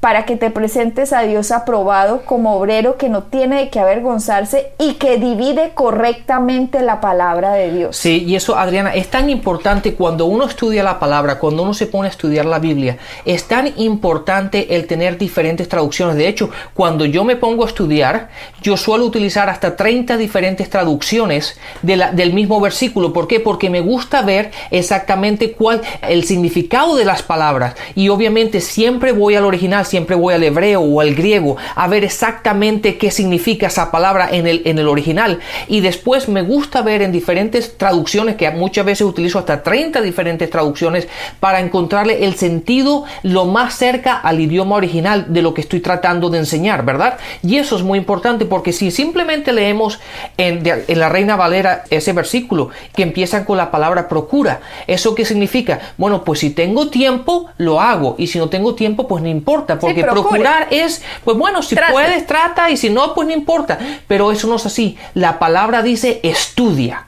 para 0.00 0.24
que 0.24 0.36
te 0.36 0.50
presentes 0.50 1.12
a 1.12 1.22
Dios 1.22 1.50
aprobado 1.50 2.22
como 2.24 2.56
obrero 2.56 2.96
que 2.96 3.10
no 3.10 3.24
tiene 3.24 3.58
de 3.58 3.68
qué 3.68 3.80
avergonzarse 3.80 4.72
y 4.78 4.94
que 4.94 5.18
divide 5.18 5.72
correctamente 5.74 6.80
la 6.80 7.02
palabra 7.02 7.52
de 7.52 7.70
Dios. 7.70 7.98
Sí, 7.98 8.24
y 8.26 8.34
eso, 8.34 8.56
Adriana, 8.56 8.94
es 8.94 9.08
tan 9.08 9.28
importante 9.28 9.94
cuando 9.94 10.24
uno 10.24 10.46
estudia 10.46 10.82
la 10.82 10.98
palabra, 10.98 11.38
cuando 11.38 11.64
uno 11.64 11.74
se 11.74 11.86
pone 11.86 12.08
a 12.08 12.10
estudiar 12.10 12.46
la 12.46 12.58
Biblia, 12.58 12.96
es 13.26 13.44
tan 13.44 13.74
importante 13.76 14.74
el 14.74 14.86
tener 14.86 15.18
diferentes 15.18 15.68
traducciones. 15.68 16.16
De 16.16 16.28
hecho, 16.28 16.48
cuando 16.72 17.04
yo 17.04 17.22
me 17.24 17.36
pongo 17.36 17.64
a 17.64 17.68
estudiar, 17.68 18.30
yo 18.62 18.78
suelo 18.78 19.04
utilizar 19.04 19.50
hasta 19.50 19.76
30 19.76 20.16
diferentes 20.16 20.70
traducciones 20.70 21.58
del 21.82 22.32
mismo 22.32 22.58
versículo. 22.58 23.12
¿Por 23.12 23.28
qué? 23.28 23.38
Porque 23.38 23.68
me 23.68 23.80
gusta 23.82 24.22
ver 24.22 24.50
exactamente 24.70 25.52
cuál 25.52 25.82
el 26.08 26.24
significado 26.24 26.96
de 26.96 27.04
las 27.04 27.22
palabras. 27.22 27.74
Y 27.94 28.08
obviamente 28.08 28.62
siempre 28.62 29.12
voy 29.12 29.34
al 29.34 29.44
original 29.44 29.84
siempre 29.90 30.16
voy 30.16 30.34
al 30.34 30.42
hebreo 30.42 30.80
o 30.80 31.00
al 31.00 31.14
griego 31.14 31.56
a 31.74 31.88
ver 31.88 32.04
exactamente 32.04 32.96
qué 32.96 33.10
significa 33.10 33.66
esa 33.66 33.90
palabra 33.90 34.28
en 34.30 34.46
el, 34.46 34.62
en 34.64 34.78
el 34.78 34.88
original. 34.88 35.40
Y 35.68 35.80
después 35.80 36.28
me 36.28 36.42
gusta 36.42 36.82
ver 36.82 37.02
en 37.02 37.12
diferentes 37.12 37.76
traducciones, 37.76 38.36
que 38.36 38.50
muchas 38.50 38.84
veces 38.86 39.06
utilizo 39.06 39.38
hasta 39.38 39.62
30 39.62 40.00
diferentes 40.00 40.48
traducciones, 40.48 41.08
para 41.40 41.60
encontrarle 41.60 42.24
el 42.24 42.36
sentido 42.36 43.04
lo 43.22 43.46
más 43.46 43.74
cerca 43.74 44.16
al 44.16 44.40
idioma 44.40 44.76
original 44.76 45.26
de 45.28 45.42
lo 45.42 45.54
que 45.54 45.60
estoy 45.60 45.80
tratando 45.80 46.30
de 46.30 46.38
enseñar, 46.38 46.84
¿verdad? 46.84 47.18
Y 47.42 47.56
eso 47.56 47.76
es 47.76 47.82
muy 47.82 47.98
importante 47.98 48.44
porque 48.44 48.72
si 48.72 48.90
simplemente 48.90 49.52
leemos 49.52 49.98
en, 50.36 50.62
la 50.88 51.08
Reina 51.08 51.36
Valera 51.36 51.84
ese 51.90 52.12
versículo 52.12 52.70
que 52.94 53.02
empieza 53.02 53.44
con 53.44 53.56
la 53.56 53.70
palabra 53.70 54.08
procura, 54.08 54.60
¿eso 54.86 55.14
qué 55.14 55.24
significa? 55.24 55.80
Bueno, 55.96 56.24
pues 56.24 56.40
si 56.40 56.50
tengo 56.50 56.88
tiempo, 56.88 57.48
lo 57.58 57.80
hago. 57.80 58.14
Y 58.18 58.26
si 58.28 58.38
no 58.38 58.48
tengo 58.48 58.74
tiempo, 58.74 59.08
pues 59.08 59.22
no 59.22 59.28
importa 59.28 59.78
porque 59.80 60.04
procurar 60.04 60.68
es, 60.70 61.02
pues 61.24 61.36
bueno, 61.36 61.62
si 61.62 61.76
puedes, 61.90 62.26
trata, 62.26 62.70
y 62.70 62.76
si 62.76 62.90
no, 62.90 63.14
pues 63.14 63.26
no 63.26 63.34
importa. 63.34 63.78
Pero 64.06 64.30
eso 64.32 64.46
no 64.46 64.56
es 64.56 64.66
así. 64.66 64.96
La 65.14 65.38
palabra 65.38 65.82
dice 65.82 66.20
estudia. 66.22 67.06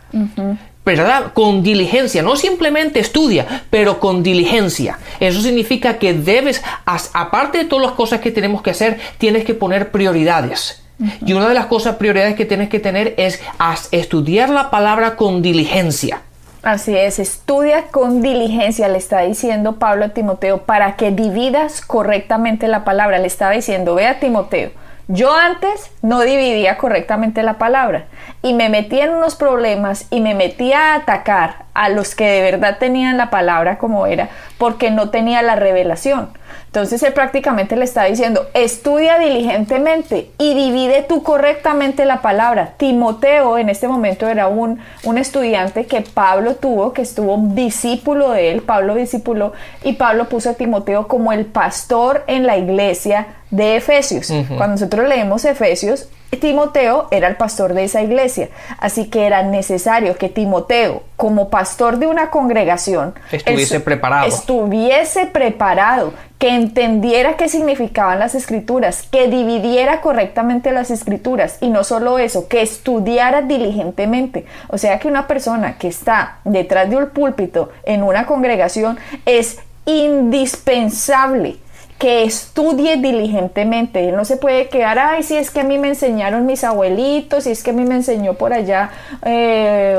¿verdad? 0.84 1.32
Con 1.32 1.62
diligencia, 1.62 2.22
no 2.22 2.34
simplemente 2.34 2.98
estudia, 2.98 3.64
pero 3.70 4.00
con 4.00 4.22
diligencia. 4.22 4.98
Eso 5.20 5.40
significa 5.40 5.98
que 5.98 6.12
debes, 6.12 6.62
aparte 6.84 7.58
de 7.58 7.64
todas 7.66 7.86
las 7.86 7.94
cosas 7.94 8.20
que 8.20 8.30
tenemos 8.32 8.62
que 8.62 8.70
hacer, 8.70 8.98
tienes 9.18 9.44
que 9.44 9.54
poner 9.54 9.90
prioridades. 9.90 10.82
Y 11.24 11.32
una 11.32 11.48
de 11.48 11.54
las 11.54 11.66
cosas 11.66 11.96
prioridades 11.96 12.36
que 12.36 12.44
tienes 12.44 12.68
que 12.68 12.78
tener 12.78 13.14
es 13.16 13.40
estudiar 13.90 14.50
la 14.50 14.70
palabra 14.70 15.16
con 15.16 15.42
diligencia. 15.42 16.22
Así 16.62 16.96
es, 16.96 17.18
estudia 17.18 17.88
con 17.90 18.22
diligencia, 18.22 18.86
le 18.86 18.98
está 18.98 19.22
diciendo 19.22 19.80
Pablo 19.80 20.04
a 20.04 20.08
Timoteo, 20.10 20.58
para 20.58 20.94
que 20.94 21.10
dividas 21.10 21.80
correctamente 21.80 22.68
la 22.68 22.84
palabra. 22.84 23.18
Le 23.18 23.26
estaba 23.26 23.50
diciendo, 23.50 23.96
ve 23.96 24.06
a 24.06 24.20
Timoteo, 24.20 24.70
yo 25.08 25.34
antes 25.34 25.90
no 26.02 26.20
dividía 26.20 26.78
correctamente 26.78 27.42
la 27.42 27.58
palabra 27.58 28.06
y 28.42 28.54
me 28.54 28.68
metía 28.68 29.04
en 29.04 29.14
unos 29.14 29.36
problemas 29.36 30.06
y 30.10 30.20
me 30.20 30.34
metía 30.34 30.92
a 30.92 30.96
atacar 30.96 31.64
a 31.74 31.88
los 31.88 32.14
que 32.14 32.26
de 32.26 32.42
verdad 32.42 32.78
tenían 32.78 33.16
la 33.16 33.30
palabra 33.30 33.78
como 33.78 34.06
era 34.06 34.28
porque 34.58 34.90
no 34.90 35.10
tenía 35.10 35.42
la 35.42 35.56
revelación. 35.56 36.30
Entonces 36.66 37.02
él 37.02 37.12
prácticamente 37.12 37.76
le 37.76 37.84
está 37.84 38.04
diciendo, 38.04 38.46
estudia 38.54 39.18
diligentemente 39.18 40.30
y 40.38 40.54
divide 40.54 41.04
tú 41.06 41.22
correctamente 41.22 42.06
la 42.06 42.22
palabra. 42.22 42.74
Timoteo 42.78 43.58
en 43.58 43.68
este 43.68 43.88
momento 43.88 44.28
era 44.28 44.48
un, 44.48 44.80
un 45.04 45.18
estudiante 45.18 45.86
que 45.86 46.00
Pablo 46.00 46.54
tuvo, 46.56 46.92
que 46.92 47.02
estuvo 47.02 47.36
discípulo 47.54 48.30
de 48.30 48.52
él, 48.52 48.62
Pablo 48.62 48.94
discípulo, 48.94 49.52
y 49.84 49.94
Pablo 49.94 50.28
puso 50.28 50.50
a 50.50 50.54
Timoteo 50.54 51.08
como 51.08 51.32
el 51.32 51.44
pastor 51.44 52.24
en 52.26 52.46
la 52.46 52.56
iglesia 52.56 53.26
de 53.50 53.76
Efesios. 53.76 54.32
Cuando 54.48 54.68
nosotros 54.68 55.06
leemos 55.06 55.44
Efesios, 55.44 56.08
Timoteo 56.36 57.08
era 57.10 57.28
el 57.28 57.36
pastor 57.36 57.74
de 57.74 57.84
esa 57.84 58.02
iglesia, 58.02 58.48
así 58.78 59.08
que 59.08 59.26
era 59.26 59.42
necesario 59.42 60.16
que 60.16 60.28
Timoteo, 60.28 61.02
como 61.16 61.50
pastor 61.50 61.98
de 61.98 62.06
una 62.06 62.30
congregación, 62.30 63.14
estuviese 63.30 63.80
preparado. 63.80 64.26
Estuviese 64.26 65.26
preparado, 65.26 66.14
que 66.38 66.48
entendiera 66.48 67.36
qué 67.36 67.48
significaban 67.48 68.18
las 68.18 68.34
escrituras, 68.34 69.06
que 69.12 69.28
dividiera 69.28 70.00
correctamente 70.00 70.72
las 70.72 70.90
escrituras 70.90 71.58
y 71.60 71.68
no 71.68 71.84
solo 71.84 72.18
eso, 72.18 72.48
que 72.48 72.62
estudiara 72.62 73.42
diligentemente. 73.42 74.44
O 74.68 74.78
sea 74.78 74.98
que 74.98 75.06
una 75.06 75.28
persona 75.28 75.78
que 75.78 75.86
está 75.86 76.38
detrás 76.44 76.90
de 76.90 76.96
un 76.96 77.10
púlpito 77.10 77.70
en 77.84 78.02
una 78.02 78.26
congregación 78.26 78.98
es 79.26 79.58
indispensable 79.84 81.58
que 82.02 82.24
estudie 82.24 82.96
diligentemente. 82.96 84.10
no 84.10 84.24
se 84.24 84.36
puede 84.36 84.68
quedar, 84.68 84.98
ay, 84.98 85.22
si 85.22 85.36
es 85.36 85.52
que 85.52 85.60
a 85.60 85.62
mí 85.62 85.78
me 85.78 85.86
enseñaron 85.86 86.46
mis 86.46 86.64
abuelitos, 86.64 87.44
si 87.44 87.52
es 87.52 87.62
que 87.62 87.70
a 87.70 87.72
mí 87.72 87.84
me 87.84 87.94
enseñó 87.94 88.34
por 88.34 88.52
allá 88.52 88.90
eh, 89.24 89.96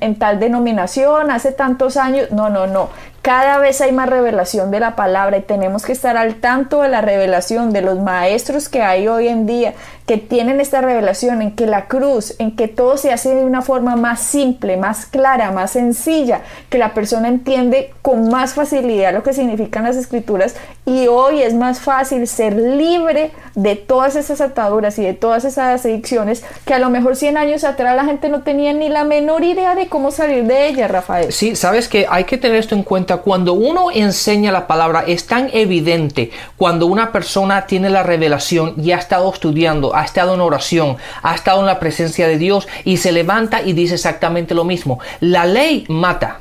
en 0.00 0.18
tal 0.20 0.38
denominación 0.38 1.32
hace 1.32 1.50
tantos 1.50 1.96
años. 1.96 2.30
No, 2.30 2.48
no, 2.48 2.68
no. 2.68 2.90
Cada 3.22 3.58
vez 3.58 3.80
hay 3.80 3.90
más 3.90 4.08
revelación 4.08 4.70
de 4.70 4.78
la 4.78 4.94
palabra 4.94 5.36
y 5.36 5.42
tenemos 5.42 5.84
que 5.84 5.90
estar 5.90 6.16
al 6.16 6.36
tanto 6.36 6.82
de 6.82 6.88
la 6.88 7.00
revelación 7.00 7.72
de 7.72 7.82
los 7.82 7.98
maestros 7.98 8.68
que 8.68 8.82
hay 8.82 9.08
hoy 9.08 9.26
en 9.26 9.44
día 9.44 9.74
que 10.06 10.18
tienen 10.18 10.60
esta 10.60 10.80
revelación 10.80 11.42
en 11.42 11.52
que 11.52 11.66
la 11.66 11.86
cruz, 11.86 12.34
en 12.38 12.56
que 12.56 12.68
todo 12.68 12.96
se 12.96 13.12
hace 13.12 13.34
de 13.34 13.44
una 13.44 13.62
forma 13.62 13.96
más 13.96 14.20
simple, 14.20 14.76
más 14.76 15.06
clara, 15.06 15.50
más 15.52 15.72
sencilla, 15.72 16.42
que 16.68 16.78
la 16.78 16.94
persona 16.94 17.28
entiende 17.28 17.92
con 18.02 18.28
más 18.28 18.54
facilidad 18.54 19.12
lo 19.12 19.22
que 19.22 19.32
significan 19.32 19.84
las 19.84 19.96
escrituras 19.96 20.56
y 20.84 21.06
hoy 21.06 21.42
es 21.42 21.54
más 21.54 21.80
fácil 21.80 22.26
ser 22.26 22.54
libre 22.54 23.30
de 23.54 23.76
todas 23.76 24.16
esas 24.16 24.40
ataduras 24.40 24.98
y 24.98 25.02
de 25.02 25.14
todas 25.14 25.44
esas 25.44 25.84
adicciones 25.84 26.42
que 26.64 26.74
a 26.74 26.78
lo 26.78 26.90
mejor 26.90 27.16
100 27.16 27.36
años 27.36 27.64
atrás 27.64 27.94
la 27.94 28.04
gente 28.04 28.28
no 28.28 28.42
tenía 28.42 28.72
ni 28.72 28.88
la 28.88 29.04
menor 29.04 29.44
idea 29.44 29.74
de 29.74 29.88
cómo 29.88 30.10
salir 30.10 30.44
de 30.44 30.68
ellas, 30.68 30.90
Rafael. 30.90 31.32
Sí, 31.32 31.54
sabes 31.54 31.88
que 31.88 32.06
hay 32.08 32.24
que 32.24 32.38
tener 32.38 32.56
esto 32.56 32.74
en 32.74 32.82
cuenta 32.82 33.18
cuando 33.18 33.52
uno 33.52 33.90
enseña 33.92 34.50
la 34.50 34.66
palabra, 34.66 35.04
es 35.06 35.26
tan 35.26 35.50
evidente 35.52 36.30
cuando 36.56 36.86
una 36.86 37.12
persona 37.12 37.66
tiene 37.66 37.90
la 37.90 38.02
revelación 38.02 38.74
y 38.76 38.92
ha 38.92 38.98
estado 38.98 39.32
estudiando, 39.32 39.91
ha 39.94 40.04
estado 40.04 40.34
en 40.34 40.40
oración, 40.40 40.96
ha 41.22 41.34
estado 41.34 41.60
en 41.60 41.66
la 41.66 41.80
presencia 41.80 42.28
de 42.28 42.38
Dios 42.38 42.68
y 42.84 42.96
se 42.96 43.12
levanta 43.12 43.62
y 43.62 43.72
dice 43.72 43.94
exactamente 43.94 44.54
lo 44.54 44.64
mismo. 44.64 44.98
La 45.20 45.44
ley 45.44 45.84
mata 45.88 46.40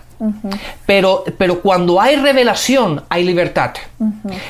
pero, 0.86 1.24
pero 1.38 1.62
cuando 1.62 2.00
hay 2.00 2.16
revelación, 2.16 3.04
hay 3.10 3.24
libertad. 3.24 3.72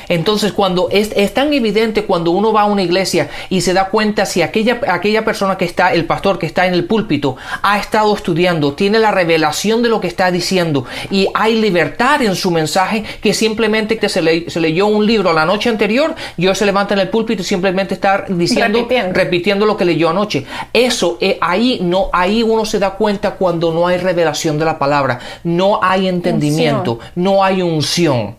Entonces, 0.08 0.52
cuando 0.52 0.88
es, 0.90 1.12
tan 1.34 1.52
evidente 1.52 2.04
cuando 2.04 2.30
uno 2.30 2.52
va 2.52 2.62
a 2.62 2.66
una 2.66 2.82
iglesia 2.82 3.28
y 3.48 3.60
se 3.60 3.72
da 3.72 3.88
cuenta 3.88 4.26
si 4.26 4.42
aquella, 4.42 4.80
aquella 4.88 5.24
persona 5.24 5.56
que 5.56 5.64
está, 5.64 5.92
el 5.92 6.04
pastor 6.04 6.38
que 6.38 6.46
está 6.46 6.66
en 6.66 6.74
el 6.74 6.84
púlpito, 6.84 7.36
ha 7.62 7.78
estado 7.78 8.14
estudiando, 8.14 8.74
tiene 8.74 8.98
la 8.98 9.10
revelación 9.10 9.82
de 9.82 9.88
lo 9.88 10.00
que 10.00 10.08
está 10.08 10.30
diciendo 10.30 10.84
y 11.10 11.28
hay 11.34 11.60
libertad 11.60 12.22
en 12.22 12.34
su 12.34 12.50
mensaje, 12.50 13.04
que 13.20 13.34
simplemente 13.34 13.98
se, 14.08 14.22
le, 14.22 14.50
se 14.50 14.60
leyó 14.60 14.86
un 14.86 15.06
libro 15.06 15.32
la 15.32 15.44
noche 15.44 15.68
anterior, 15.68 16.14
yo 16.36 16.54
se 16.54 16.66
levanta 16.66 16.94
en 16.94 17.00
el 17.00 17.08
púlpito 17.08 17.42
y 17.42 17.44
simplemente 17.44 17.94
está 17.94 18.24
diciendo, 18.28 18.86
repitiendo, 19.12 19.66
lo 19.66 19.76
que 19.76 19.84
leyó 19.84 20.10
anoche. 20.10 20.44
Eso, 20.72 21.18
eh, 21.20 21.38
ahí, 21.40 21.80
no, 21.82 22.08
ahí 22.12 22.42
uno 22.42 22.64
se 22.64 22.78
da 22.78 22.90
cuenta 22.90 23.32
cuando 23.32 23.72
no 23.72 23.86
hay 23.86 23.98
revelación 23.98 24.58
de 24.58 24.64
la 24.64 24.78
palabra. 24.78 25.20
No 25.44 25.80
hay 25.82 26.08
entendimiento, 26.08 26.98
no 27.14 27.44
hay 27.44 27.62
unción. 27.62 28.36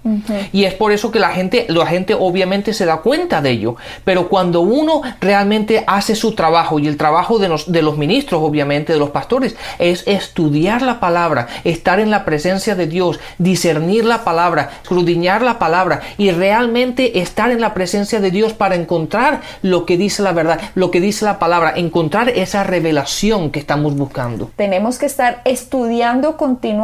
Y 0.51 0.65
es 0.65 0.73
por 0.73 0.91
que 1.11 1.19
la 1.19 1.29
gente, 1.29 1.65
la 1.69 1.85
gente 1.85 2.13
obviamente 2.13 2.73
se 2.73 2.85
da 2.85 2.97
cuenta 2.97 3.41
de 3.41 3.51
ello. 3.51 3.75
Pero 4.05 4.29
cuando 4.29 4.61
uno 4.61 5.01
realmente 5.19 5.83
hace 5.87 6.15
su 6.15 6.35
trabajo 6.35 6.79
y 6.79 6.87
el 6.87 6.97
trabajo 6.97 7.39
de 7.39 7.49
los, 7.49 7.71
de 7.71 7.81
los 7.81 7.97
ministros, 7.97 8.41
obviamente, 8.43 8.93
de 8.93 8.99
los 8.99 9.09
pastores, 9.09 9.55
es 9.79 10.03
estudiar 10.07 10.81
la 10.81 10.99
palabra, 10.99 11.47
estar 11.63 11.99
en 11.99 12.11
la 12.11 12.25
presencia 12.25 12.75
de 12.75 12.87
Dios, 12.87 13.19
discernir 13.37 14.05
la 14.05 14.23
palabra, 14.23 14.69
escudriñar 14.83 15.41
la 15.41 15.59
palabra 15.59 16.01
y 16.17 16.31
realmente 16.31 17.19
estar 17.19 17.51
en 17.51 17.61
la 17.61 17.73
presencia 17.73 18.19
de 18.19 18.31
Dios 18.31 18.53
para 18.53 18.75
encontrar 18.75 19.41
lo 19.61 19.85
que 19.85 19.97
dice 19.97 20.23
la 20.23 20.31
verdad, 20.31 20.59
lo 20.75 20.91
que 20.91 20.99
dice 20.99 21.25
la 21.25 21.39
palabra, 21.39 21.73
encontrar 21.75 22.29
esa 22.29 22.63
revelación 22.63 23.51
que 23.51 23.59
estamos 23.59 23.95
buscando. 23.95 24.51
Tenemos 24.55 24.97
que 24.97 25.05
estar 25.05 25.41
estudiando 25.45 26.37
continuamente 26.37 26.83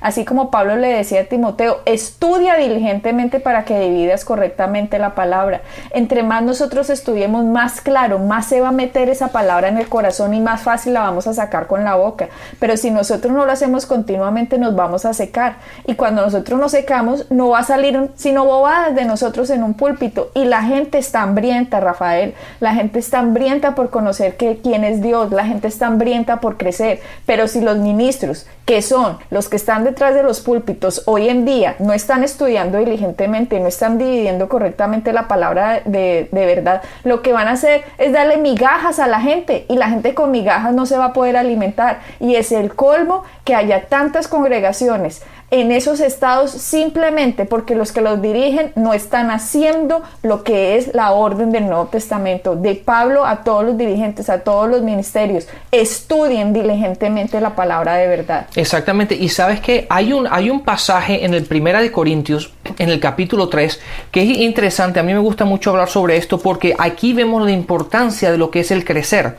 Así 0.00 0.24
como 0.24 0.50
Pablo 0.50 0.76
le 0.76 0.88
decía 0.88 1.22
a 1.22 1.24
Timoteo, 1.24 1.80
estudia 1.86 2.56
diligentemente 2.56 3.40
para 3.44 3.64
que 3.64 3.78
dividas 3.78 4.24
correctamente 4.24 4.98
la 4.98 5.14
palabra. 5.14 5.60
Entre 5.90 6.24
más 6.24 6.42
nosotros 6.42 6.90
estudiemos, 6.90 7.44
más 7.44 7.80
claro, 7.80 8.18
más 8.18 8.46
se 8.46 8.60
va 8.60 8.70
a 8.70 8.72
meter 8.72 9.08
esa 9.08 9.28
palabra 9.28 9.68
en 9.68 9.78
el 9.78 9.88
corazón 9.88 10.34
y 10.34 10.40
más 10.40 10.62
fácil 10.62 10.94
la 10.94 11.02
vamos 11.02 11.28
a 11.28 11.34
sacar 11.34 11.68
con 11.68 11.84
la 11.84 11.94
boca. 11.94 12.28
Pero 12.58 12.76
si 12.76 12.90
nosotros 12.90 13.32
no 13.32 13.46
lo 13.46 13.52
hacemos 13.52 13.86
continuamente, 13.86 14.58
nos 14.58 14.74
vamos 14.74 15.04
a 15.04 15.14
secar. 15.14 15.58
Y 15.86 15.94
cuando 15.94 16.22
nosotros 16.22 16.58
nos 16.58 16.72
secamos, 16.72 17.30
no 17.30 17.50
va 17.50 17.60
a 17.60 17.62
salir 17.62 18.10
sino 18.16 18.44
bobadas 18.44 18.94
de 18.94 19.04
nosotros 19.04 19.50
en 19.50 19.62
un 19.62 19.74
púlpito. 19.74 20.30
Y 20.34 20.46
la 20.46 20.62
gente 20.62 20.98
está 20.98 21.22
hambrienta, 21.22 21.78
Rafael. 21.78 22.34
La 22.60 22.74
gente 22.74 22.98
está 22.98 23.20
hambrienta 23.20 23.74
por 23.74 23.90
conocer 23.90 24.36
que, 24.36 24.58
quién 24.62 24.82
es 24.82 25.02
Dios. 25.02 25.30
La 25.30 25.46
gente 25.46 25.68
está 25.68 25.86
hambrienta 25.86 26.40
por 26.40 26.56
crecer. 26.56 27.00
Pero 27.26 27.46
si 27.46 27.60
los 27.60 27.76
ministros, 27.76 28.46
que 28.64 28.80
son 28.80 29.18
los 29.30 29.48
que 29.48 29.56
están 29.56 29.84
detrás 29.84 30.14
de 30.14 30.22
los 30.22 30.40
púlpitos 30.40 31.02
hoy 31.04 31.28
en 31.28 31.44
día 31.44 31.76
no 31.78 31.92
están 31.92 32.24
estudiando 32.24 32.78
diligentemente, 32.78 33.33
no 33.34 33.66
están 33.66 33.98
dividiendo 33.98 34.48
correctamente 34.48 35.12
la 35.12 35.28
palabra 35.28 35.80
de, 35.84 36.28
de, 36.30 36.46
verdad, 36.46 36.82
lo 37.02 37.22
que 37.22 37.32
van 37.32 37.48
a 37.48 37.52
hacer 37.52 37.84
es 37.98 38.12
darle 38.12 38.36
migajas 38.36 38.98
a 38.98 39.06
la 39.06 39.20
gente 39.20 39.66
y 39.68 39.76
la 39.76 39.88
gente 39.88 40.14
con 40.14 40.30
migajas 40.30 40.72
no 40.72 40.86
se 40.86 40.96
va 40.96 41.06
a 41.06 41.12
poder 41.12 41.36
alimentar. 41.36 42.00
Y 42.20 42.36
es 42.36 42.52
el 42.52 42.74
colmo 42.74 43.24
que 43.44 43.54
haya 43.54 43.86
tantas 43.86 44.28
congregaciones 44.28 45.22
en 45.50 45.70
esos 45.70 46.00
estados 46.00 46.50
simplemente 46.50 47.44
porque 47.44 47.74
los 47.74 47.92
que 47.92 48.00
los 48.00 48.20
dirigen 48.20 48.72
no 48.74 48.94
están 48.94 49.30
haciendo 49.30 50.02
lo 50.22 50.42
que 50.42 50.76
es 50.76 50.94
la 50.94 51.12
orden 51.12 51.52
del 51.52 51.66
Nuevo 51.66 51.86
Testamento. 51.86 52.56
De 52.56 52.74
Pablo 52.74 53.24
a 53.24 53.44
todos 53.44 53.64
los 53.64 53.78
dirigentes, 53.78 54.28
a 54.30 54.40
todos 54.40 54.68
los 54.68 54.82
ministerios, 54.82 55.46
estudien 55.70 56.52
diligentemente 56.52 57.40
la 57.40 57.54
palabra 57.54 57.94
de 57.94 58.06
verdad. 58.06 58.46
Exactamente. 58.56 59.14
Y 59.14 59.28
sabes 59.28 59.60
que 59.60 59.86
hay 59.90 60.12
un, 60.12 60.26
hay 60.30 60.50
un 60.50 60.62
pasaje 60.62 61.24
en 61.24 61.34
el 61.34 61.44
Primera 61.44 61.80
de 61.80 61.92
Corintios, 61.92 62.52
en 62.78 62.90
el 62.90 63.00
capítulo 63.00 63.48
3, 63.48 63.80
que 64.10 64.22
es 64.22 64.38
interesante. 64.38 65.00
A 65.00 65.02
mí 65.02 65.12
me 65.12 65.18
gusta 65.18 65.44
mucho 65.44 65.70
hablar 65.70 65.88
sobre 65.88 66.16
esto 66.16 66.38
porque 66.38 66.74
aquí 66.78 67.12
vemos 67.12 67.42
la 67.44 67.52
importancia 67.52 68.32
de 68.32 68.38
lo 68.38 68.50
que 68.50 68.60
es 68.60 68.70
el 68.70 68.84
crecer. 68.84 69.36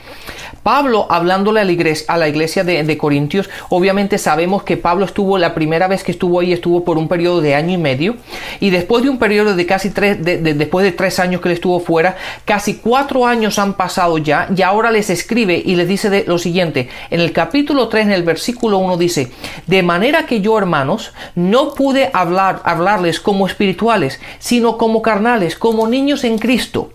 Pablo, 0.63 1.07
hablándole 1.09 1.61
a 1.61 1.63
la 1.63 1.71
iglesia, 1.71 2.05
a 2.07 2.17
la 2.17 2.27
iglesia 2.27 2.63
de, 2.63 2.83
de 2.83 2.97
Corintios, 2.97 3.49
obviamente 3.69 4.17
sabemos 4.17 4.63
que 4.63 4.77
Pablo 4.77 5.05
estuvo 5.05 5.37
la 5.37 5.53
primera 5.53 5.87
vez 5.87 5.94
que 6.03 6.11
estuvo 6.11 6.39
ahí, 6.39 6.53
estuvo 6.53 6.83
por 6.83 6.97
un 6.97 7.07
periodo 7.07 7.41
de 7.41 7.55
año 7.55 7.73
y 7.73 7.77
medio, 7.77 8.15
y 8.59 8.69
después 8.69 9.03
de 9.03 9.09
un 9.09 9.17
periodo 9.17 9.55
de 9.55 9.65
casi 9.65 9.89
tres, 9.89 10.17
después 10.21 10.83
de 10.83 10.91
tres 10.91 11.19
años 11.19 11.41
que 11.41 11.49
él 11.49 11.53
estuvo 11.53 11.79
fuera, 11.79 12.17
casi 12.45 12.75
cuatro 12.75 13.25
años 13.25 13.59
han 13.59 13.73
pasado 13.73 14.17
ya, 14.17 14.49
y 14.55 14.61
ahora 14.61 14.91
les 14.91 15.09
escribe 15.09 15.61
y 15.63 15.75
les 15.75 15.87
dice 15.87 16.25
lo 16.27 16.37
siguiente, 16.37 16.89
en 17.09 17.19
el 17.19 17.31
capítulo 17.31 17.87
3, 17.87 18.07
en 18.07 18.11
el 18.11 18.23
versículo 18.23 18.77
1 18.77 18.97
dice, 18.97 19.31
de 19.67 19.83
manera 19.83 20.25
que 20.25 20.41
yo, 20.41 20.57
hermanos, 20.57 21.13
no 21.35 21.73
pude 21.73 22.09
hablar, 22.13 22.61
hablarles 22.63 23.19
como 23.19 23.47
espirituales, 23.47 24.19
sino 24.39 24.77
como 24.77 25.01
carnales, 25.01 25.55
como 25.55 25.87
niños 25.87 26.23
en 26.23 26.37
Cristo. 26.37 26.91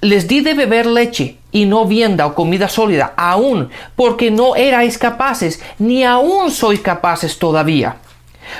Les 0.00 0.28
di 0.28 0.40
de 0.40 0.54
beber 0.54 0.86
leche 0.86 1.38
y 1.50 1.64
no 1.64 1.86
vienda 1.86 2.26
o 2.26 2.34
comida 2.34 2.68
sólida, 2.68 3.14
aún 3.16 3.70
porque 3.96 4.30
no 4.30 4.56
erais 4.56 4.98
capaces, 4.98 5.60
ni 5.78 6.04
aún 6.04 6.50
sois 6.50 6.80
capaces 6.80 7.38
todavía, 7.38 7.96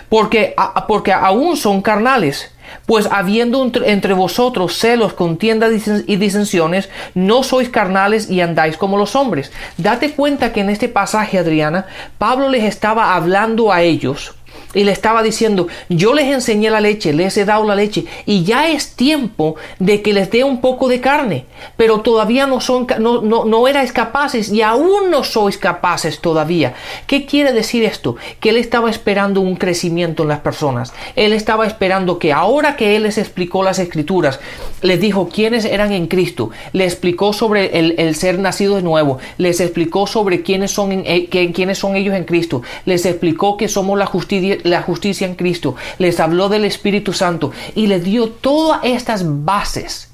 porque, 0.09 0.55
porque 0.87 1.13
aún 1.13 1.57
son 1.57 1.83
carnales. 1.83 2.53
Pues 2.85 3.09
habiendo 3.11 3.71
entre 3.85 4.13
vosotros 4.13 4.79
celos, 4.79 5.15
contiendas 5.15 5.73
y 6.07 6.17
disensiones, 6.17 6.91
no 7.15 7.43
sois 7.43 7.71
carnales 7.71 8.31
y 8.31 8.43
andáis 8.43 8.77
como 8.77 8.99
los 8.99 9.17
hombres. 9.17 9.53
Date 9.79 10.13
cuenta 10.13 10.53
que 10.53 10.61
en 10.61 10.69
este 10.69 10.89
pasaje, 10.89 11.39
Adriana, 11.39 11.87
Pablo 12.19 12.51
les 12.51 12.65
estaba 12.65 13.15
hablando 13.15 13.73
a 13.73 13.81
ellos 13.81 14.35
y 14.75 14.85
le 14.85 14.93
estaba 14.93 15.23
diciendo, 15.23 15.69
yo 15.89 16.13
les 16.15 16.27
enseñé 16.27 16.71
la 16.71 16.81
leche, 16.81 17.13
les 17.13 17.37
he 17.37 17.45
dado 17.45 17.65
la 17.65 17.75
leche 17.75 18.05
y 18.27 18.45
ya 18.45 18.69
es 18.69 18.95
tiempo 18.95 19.57
de 19.79 20.03
que 20.03 20.13
les 20.13 20.31
dé 20.31 20.45
un 20.45 20.61
poco 20.61 20.89
de 20.89 21.01
carne, 21.01 21.47
pero 21.77 22.01
todavía 22.01 22.47
no 22.47 22.61
son, 22.61 22.87
no, 22.99 23.23
no, 23.23 23.45
no 23.45 23.69
erais 23.69 23.93
capaces 23.93 24.51
y 24.51 24.63
aún 24.63 25.11
no 25.11 25.25
sois 25.25 25.57
capaces 25.57 26.21
todavía. 26.21 26.75
¿Qué 27.07 27.27
quiere 27.27 27.53
decir 27.53 27.85
esto? 27.85 28.17
Que 28.41 28.51
él 28.51 28.57
estaba 28.57 28.91
esperando 28.91 29.41
un 29.41 29.57
crecimiento 29.57 30.23
en 30.23 30.29
las 30.29 30.41
personas. 30.41 30.93
Él 31.17 31.33
estaba 31.33 31.67
esperando 31.67 32.19
que 32.19 32.33
ahora 32.33 32.77
que 32.77 32.97
él 32.97 33.05
les 33.05 33.19
explicó 33.19 33.63
las 33.63 33.79
escrituras, 33.79 34.41
les 34.83 35.01
dijo 35.01 35.29
quiénes 35.29 35.65
eran 35.65 35.93
en 35.93 36.07
Cristo, 36.07 36.51
les 36.73 36.93
explicó 36.93 37.33
sobre 37.33 37.79
el, 37.79 38.15
ser 38.15 38.39
nacido 38.39 38.77
de 38.77 38.83
nuevo, 38.83 39.19
les 39.39 39.61
explicó 39.61 40.07
sobre 40.07 40.43
quiénes 40.43 40.71
son, 40.71 40.93
en, 40.93 41.03
eh, 41.07 41.29
quiénes 41.29 41.79
son 41.79 41.97
ellos 41.97 42.15
en 42.15 42.25
Cristo, 42.25 42.63
les 42.85 43.07
explicó 43.07 43.57
que 43.57 43.69
somos 43.69 43.99
la 43.99 44.07
justicia 44.07 44.58
la 44.65 44.83
justicia 44.83 45.27
en 45.27 45.35
Cristo, 45.35 45.77
les 45.99 46.21
habló 46.21 46.49
del 46.49 46.65
Espíritu 46.65 47.13
Santo 47.13 47.53
y 47.75 47.87
les 47.87 48.05
dio 48.05 48.29
todas 48.31 48.81
estas 48.83 49.23
bases. 49.45 50.11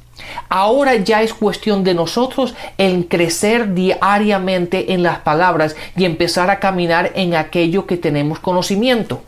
Ahora 0.48 0.96
ya 0.96 1.22
es 1.22 1.34
cuestión 1.34 1.84
de 1.84 1.94
nosotros 1.94 2.54
el 2.78 3.08
crecer 3.08 3.74
diariamente 3.74 4.92
en 4.92 5.02
las 5.02 5.18
palabras 5.18 5.76
y 5.96 6.04
empezar 6.04 6.50
a 6.50 6.60
caminar 6.60 7.12
en 7.14 7.34
aquello 7.34 7.86
que 7.86 7.96
tenemos 7.96 8.38
conocimiento. 8.38 9.22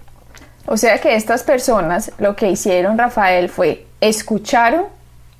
O 0.66 0.76
sea 0.76 1.00
que 1.00 1.14
estas 1.14 1.42
personas 1.42 2.12
lo 2.18 2.34
que 2.34 2.50
hicieron, 2.50 2.98
Rafael, 2.98 3.48
fue 3.48 3.86
escucharon 4.00 4.95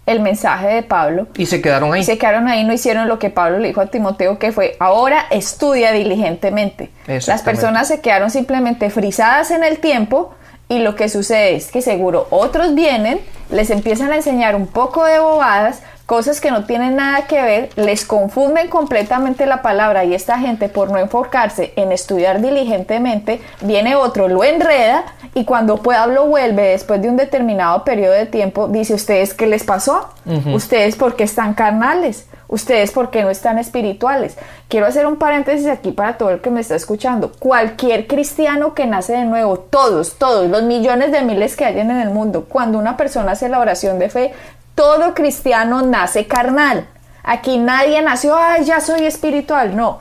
el 0.07 0.21
mensaje 0.21 0.69
de 0.69 0.83
Pablo. 0.83 1.27
Y 1.37 1.47
se 1.47 1.61
quedaron 1.61 1.93
ahí. 1.93 2.05
se 2.05 2.17
quedaron 2.17 2.49
ahí, 2.49 2.65
no 2.65 2.73
hicieron 2.73 3.09
lo 3.09 3.19
que 3.19 3.29
Pablo 3.29 3.59
le 3.59 3.69
dijo 3.69 3.81
a 3.81 3.87
Timoteo, 3.87 4.39
que 4.39 4.53
fue, 4.53 4.77
ahora 4.79 5.27
estudia 5.31 5.93
diligentemente. 5.93 6.91
Las 7.07 7.43
personas 7.43 7.89
se 7.89 8.01
quedaron 8.01 8.31
simplemente 8.31 8.89
frisadas 8.91 9.51
en 9.51 9.65
el 9.65 9.79
tiempo 9.79 10.35
y 10.69 10.79
lo 10.79 10.97
que 10.97 11.09
sucede 11.09 11.57
es 11.57 11.71
que 11.71 11.83
seguro 11.83 12.27
otros 12.31 12.75
vienen, 12.75 13.21
les 13.51 13.71
empiezan 13.71 14.13
a 14.13 14.17
enseñar 14.17 14.57
un 14.57 14.67
poco 14.67 15.05
de 15.05 15.19
bobadas, 15.19 15.83
cosas 16.07 16.41
que 16.41 16.53
no 16.53 16.65
tienen 16.65 16.97
nada 16.97 17.27
que 17.27 17.43
ver, 17.43 17.71
les 17.75 18.05
confunden 18.05 18.69
completamente 18.69 19.45
la 19.45 19.61
palabra 19.61 20.05
y 20.05 20.15
esta 20.15 20.39
gente 20.39 20.69
por 20.69 20.91
no 20.91 20.99
enfocarse 20.99 21.73
en 21.77 21.91
estudiar 21.91 22.41
diligentemente, 22.41 23.41
viene 23.61 23.97
otro, 23.97 24.29
lo 24.29 24.45
enreda 24.45 25.05
y 25.35 25.45
cuando 25.45 25.79
Pablo 25.79 26.27
vuelve 26.27 26.63
después 26.63 27.03
de 27.03 27.11
un 27.11 27.17
determinado 27.17 27.85
periodo 27.85 28.15
de 28.15 28.27
tiempo, 28.27 28.69
dice, 28.69 28.95
¿ustedes 28.95 29.35
qué 29.35 29.47
les 29.47 29.65
pasó? 29.65 30.09
¿Ustedes 30.55 30.97
por 30.97 31.17
qué 31.17 31.25
están 31.25 31.55
carnales? 31.55 32.27
¿Ustedes 32.49 32.93
por 32.93 33.11
qué 33.11 33.23
no 33.23 33.31
están 33.31 33.59
espirituales? 33.59 34.37
Quiero 34.69 34.87
hacer 34.87 35.07
un 35.07 35.17
paréntesis 35.17 35.67
aquí 35.67 35.91
para 35.91 36.17
todo 36.17 36.31
el 36.31 36.41
que 36.41 36.51
me 36.51 36.61
está 36.61 36.77
escuchando. 36.77 37.33
Cualquier 37.39 38.07
cristiano 38.07 38.73
que 38.75 38.87
nace 38.87 39.15
de 39.15 39.25
nuevo, 39.25 39.59
todos, 39.59 40.17
todos, 40.17 40.49
los 40.49 40.63
millones 40.63 41.11
de 41.11 41.23
miles 41.23 41.57
que 41.57 41.65
hay 41.65 41.81
en 41.81 41.91
el 41.91 42.11
mundo, 42.11 42.47
cuando 42.49 42.79
una 42.79 42.97
persona 42.97 43.33
hace 43.33 43.49
la 43.49 43.59
oración 43.59 43.99
de 43.99 44.09
fe, 44.09 44.33
todo 44.77 45.15
cristiano 45.15 45.83
nace 45.83 46.29
carnal. 46.29 46.87
Aquí 47.25 47.59
nadie 47.59 48.01
nació, 48.03 48.37
ay, 48.37 48.65
ya 48.65 48.81
soy 48.81 49.05
espiritual. 49.05 49.75
No, 49.75 49.99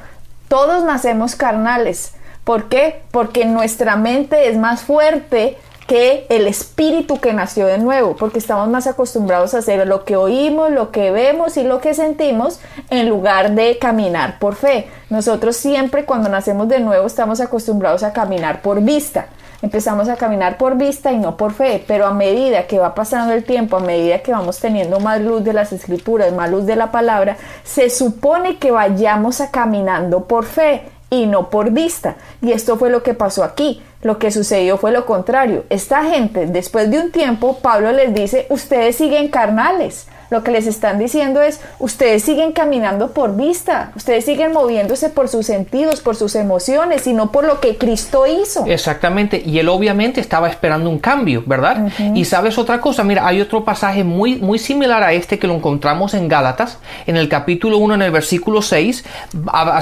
todos 0.48 0.84
nacemos 0.84 1.36
carnales. 1.36 2.14
¿Por 2.44 2.70
qué? 2.70 3.02
Porque 3.10 3.46
nuestra 3.46 3.96
mente 3.96 4.50
es 4.50 4.58
más 4.58 4.84
fuerte 4.84 5.58
que 5.88 6.26
el 6.30 6.48
espíritu 6.48 7.20
que 7.20 7.34
nació 7.34 7.68
de 7.68 7.78
nuevo, 7.78 8.16
porque 8.16 8.40
estamos 8.40 8.68
más 8.70 8.86
acostumbrados 8.88 9.54
a 9.54 9.60
hacer 9.60 9.88
lo 9.88 10.04
que 10.04 10.16
oímos, 10.16 10.72
lo 10.72 10.92
que 10.92 11.12
vemos 11.12 11.58
y 11.58 11.64
lo 11.64 11.80
que 11.80 11.94
sentimos 11.94 12.60
en 12.90 13.08
lugar 13.08 13.52
de 13.52 13.78
caminar 13.78 14.40
por 14.40 14.56
fe. 14.56 14.88
Nosotros 15.10 15.56
siempre 15.56 16.06
cuando 16.06 16.28
nacemos 16.28 16.68
de 16.68 16.80
nuevo 16.80 17.08
estamos 17.08 17.40
acostumbrados 17.40 18.04
a 18.04 18.14
caminar 18.14 18.62
por 18.62 18.82
vista 18.82 19.28
empezamos 19.66 20.10
a 20.10 20.16
caminar 20.16 20.58
por 20.58 20.78
vista 20.78 21.12
y 21.12 21.18
no 21.18 21.38
por 21.38 21.52
fe, 21.52 21.84
pero 21.88 22.06
a 22.06 22.14
medida 22.14 22.68
que 22.68 22.78
va 22.78 22.94
pasando 22.94 23.34
el 23.34 23.44
tiempo, 23.44 23.78
a 23.78 23.80
medida 23.80 24.20
que 24.20 24.32
vamos 24.32 24.60
teniendo 24.60 25.00
más 25.00 25.20
luz 25.22 25.44
de 25.44 25.54
las 25.54 25.74
escrituras, 25.74 26.32
más 26.34 26.52
luz 26.52 26.68
de 26.68 26.76
la 26.76 26.92
palabra, 26.92 27.36
se 27.64 27.90
supone 27.90 28.58
que 28.58 28.70
vayamos 28.70 29.42
a 29.42 29.50
caminando 29.50 30.26
por 30.26 30.46
fe 30.46 30.84
y 31.10 31.26
no 31.26 31.50
por 31.50 31.72
vista. 31.72 32.16
Y 32.44 32.52
esto 32.52 32.78
fue 32.78 32.92
lo 32.92 33.02
que 33.02 33.16
pasó 33.16 33.44
aquí. 33.44 33.82
Lo 34.04 34.20
que 34.20 34.30
sucedió 34.30 34.78
fue 34.78 34.92
lo 34.92 35.08
contrario. 35.08 35.64
Esta 35.72 36.04
gente, 36.04 36.46
después 36.46 36.92
de 36.92 37.00
un 37.00 37.12
tiempo, 37.12 37.58
Pablo 37.58 37.92
les 37.92 38.14
dice, 38.14 38.46
ustedes 38.50 38.98
siguen 38.98 39.30
carnales. 39.30 40.08
Lo 40.30 40.44
que 40.44 40.52
les 40.52 40.68
están 40.68 41.00
diciendo 41.00 41.42
es, 41.42 41.60
ustedes 41.80 42.24
siguen 42.24 42.52
caminando 42.52 43.12
por 43.12 43.36
vista, 43.36 43.92
ustedes 43.96 44.26
siguen 44.26 44.54
moviéndose 44.54 45.10
por 45.10 45.28
sus 45.28 45.46
sentidos, 45.46 46.02
por 46.02 46.16
sus 46.16 46.36
emociones 46.36 47.08
y 47.08 47.14
no 47.14 47.32
por 47.32 47.46
lo 47.46 47.60
que 47.60 47.78
Cristo 47.78 48.26
hizo. 48.26 48.66
Exactamente, 48.66 49.42
y 49.46 49.60
él 49.60 49.70
obviamente 49.70 50.22
estaba 50.22 50.50
esperando 50.50 50.90
un 50.90 51.00
cambio, 51.00 51.44
¿verdad? 51.46 51.88
Y 52.14 52.26
sabes 52.26 52.58
otra 52.58 52.82
cosa, 52.82 53.04
mira, 53.04 53.28
hay 53.28 53.42
otro 53.42 53.64
pasaje 53.64 54.04
muy, 54.04 54.36
muy 54.38 54.60
similar 54.60 55.04
a 55.04 55.14
este 55.14 55.38
que 55.40 55.48
lo 55.48 55.56
encontramos 55.56 56.14
en 56.14 56.28
Gálatas, 56.28 56.80
en 57.06 57.18
el 57.18 57.30
capítulo 57.30 57.78
1, 57.78 57.96
en 57.96 58.02
el 58.02 58.12
versículo 58.12 58.62
6. 58.62 59.04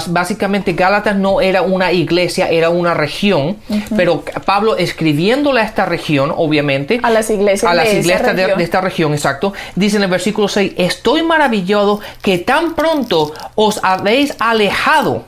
Básicamente 0.08 0.72
Gálatas 0.72 1.16
no 1.16 1.40
era 1.40 1.62
una 1.62 1.92
iglesia, 1.92 2.48
era 2.48 2.70
una 2.70 2.94
región, 2.94 3.56
pero 3.96 4.22
Pablo 4.44 4.76
escribiéndole 4.76 5.60
a 5.60 5.64
esta 5.64 5.86
región, 5.86 6.32
obviamente, 6.36 7.00
a 7.02 7.10
las 7.10 7.30
iglesias, 7.30 7.70
a 7.70 7.74
las 7.74 7.92
iglesias 7.92 8.36
de, 8.36 8.54
de 8.54 8.64
esta 8.64 8.80
región, 8.80 9.12
exacto, 9.12 9.52
dice 9.74 9.96
en 9.96 10.04
el 10.04 10.10
versículo 10.10 10.33
6, 10.48 10.72
estoy 10.76 11.22
maravillado 11.22 12.00
que 12.22 12.38
tan 12.38 12.74
pronto 12.74 13.32
os 13.54 13.80
habéis 13.82 14.34
alejado. 14.38 15.24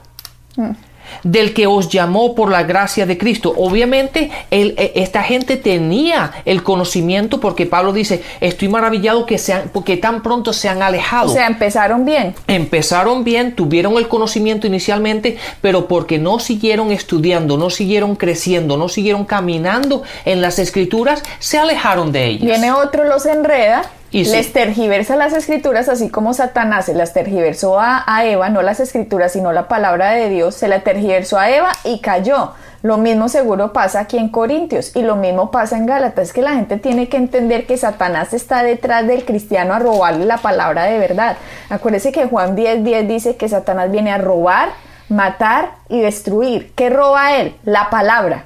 del 1.22 1.54
que 1.54 1.66
os 1.66 1.88
llamó 1.88 2.34
por 2.34 2.50
la 2.50 2.62
gracia 2.62 3.06
de 3.06 3.18
Cristo. 3.18 3.54
Obviamente, 3.56 4.30
e, 4.50 4.92
esta 4.94 5.22
gente 5.22 5.56
tenía 5.56 6.32
el 6.44 6.62
conocimiento 6.62 7.40
porque 7.40 7.66
Pablo 7.66 7.92
dice, 7.92 8.22
estoy 8.40 8.68
maravillado 8.68 9.26
que, 9.26 9.38
sean, 9.38 9.70
porque 9.72 9.96
tan 9.96 10.22
pronto 10.22 10.52
se 10.52 10.68
han 10.68 10.82
alejado. 10.82 11.30
O 11.30 11.34
sea, 11.34 11.46
empezaron 11.46 12.04
bien. 12.04 12.34
Empezaron 12.46 13.24
bien, 13.24 13.54
tuvieron 13.54 13.96
el 13.96 14.08
conocimiento 14.08 14.66
inicialmente, 14.66 15.36
pero 15.60 15.88
porque 15.88 16.18
no 16.18 16.38
siguieron 16.38 16.92
estudiando, 16.92 17.56
no 17.56 17.70
siguieron 17.70 18.16
creciendo, 18.16 18.76
no 18.76 18.88
siguieron 18.88 19.24
caminando 19.24 20.02
en 20.24 20.40
las 20.40 20.58
escrituras, 20.58 21.22
se 21.38 21.58
alejaron 21.58 22.12
de 22.12 22.26
ellas. 22.26 22.46
Viene 22.46 22.72
otro, 22.72 23.04
los 23.04 23.26
enreda 23.26 23.90
les 24.12 24.52
tergiversa 24.52 25.16
las 25.16 25.32
escrituras, 25.32 25.88
así 25.88 26.08
como 26.08 26.32
Satanás 26.32 26.86
se 26.86 26.94
las 26.94 27.12
tergiversó 27.12 27.78
a, 27.80 28.04
Eva, 28.24 28.48
no 28.48 28.62
las 28.62 28.80
escrituras, 28.80 29.32
sino 29.32 29.52
la 29.52 29.68
palabra 29.68 30.10
de 30.10 30.28
Dios, 30.28 30.54
se 30.54 30.68
la 30.68 30.80
tergiversó 30.80 31.38
a 31.38 31.50
Eva 31.50 31.72
y 31.84 32.00
cayó. 32.00 32.52
Lo 32.82 32.98
mismo 32.98 33.28
seguro 33.28 33.72
pasa 33.72 34.00
aquí 34.00 34.16
en 34.16 34.28
Corintios 34.28 34.94
y 34.94 35.02
lo 35.02 35.16
mismo 35.16 35.50
pasa 35.50 35.76
en 35.76 35.86
Gálatas. 35.86 36.32
Que 36.32 36.42
la 36.42 36.54
gente 36.54 36.76
tiene 36.76 37.08
que 37.08 37.16
entender 37.16 37.66
que 37.66 37.76
Satanás 37.76 38.32
está 38.32 38.62
detrás 38.62 39.06
del 39.06 39.24
cristiano 39.24 39.74
a 39.74 39.80
robarle 39.80 40.24
la 40.24 40.36
palabra 40.36 40.84
de 40.84 40.98
verdad. 40.98 41.36
Acuérdese 41.68 42.12
que 42.12 42.26
Juan 42.26 42.54
10:10 42.54 42.84
10 42.84 43.08
dice 43.08 43.36
que 43.36 43.48
Satanás 43.48 43.90
viene 43.90 44.12
a 44.12 44.18
robar, 44.18 44.68
matar 45.08 45.70
y 45.88 46.00
destruir. 46.00 46.72
¿Qué 46.76 46.88
roba 46.90 47.36
él? 47.36 47.56
La 47.64 47.90
palabra. 47.90 48.44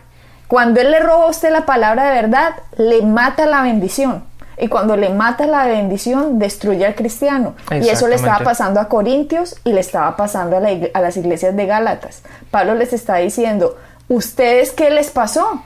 Cuando 0.48 0.80
él 0.80 0.90
le 0.90 1.00
roba 1.00 1.26
a 1.26 1.30
usted 1.30 1.50
la 1.50 1.66
palabra 1.66 2.08
de 2.08 2.22
verdad, 2.22 2.54
le 2.78 3.02
mata 3.02 3.44
la 3.44 3.62
bendición. 3.62 4.29
Y 4.60 4.68
cuando 4.68 4.96
le 4.96 5.08
mata 5.08 5.46
la 5.46 5.66
bendición, 5.66 6.38
destruye 6.38 6.84
al 6.84 6.94
cristiano. 6.94 7.54
Y 7.70 7.88
eso 7.88 8.08
le 8.08 8.16
estaba 8.16 8.40
pasando 8.40 8.78
a 8.78 8.88
Corintios 8.88 9.56
y 9.64 9.72
le 9.72 9.80
estaba 9.80 10.16
pasando 10.16 10.58
a, 10.58 11.00
las 11.00 11.16
iglesias 11.16 11.56
de 11.56 11.66
Gálatas. 11.66 12.22
Pablo 12.50 12.74
les 12.74 12.92
está 12.92 13.16
diciendo, 13.16 13.78
¿ustedes 14.08 14.72
qué 14.72 14.90
les 14.90 15.10
pasó? 15.10 15.62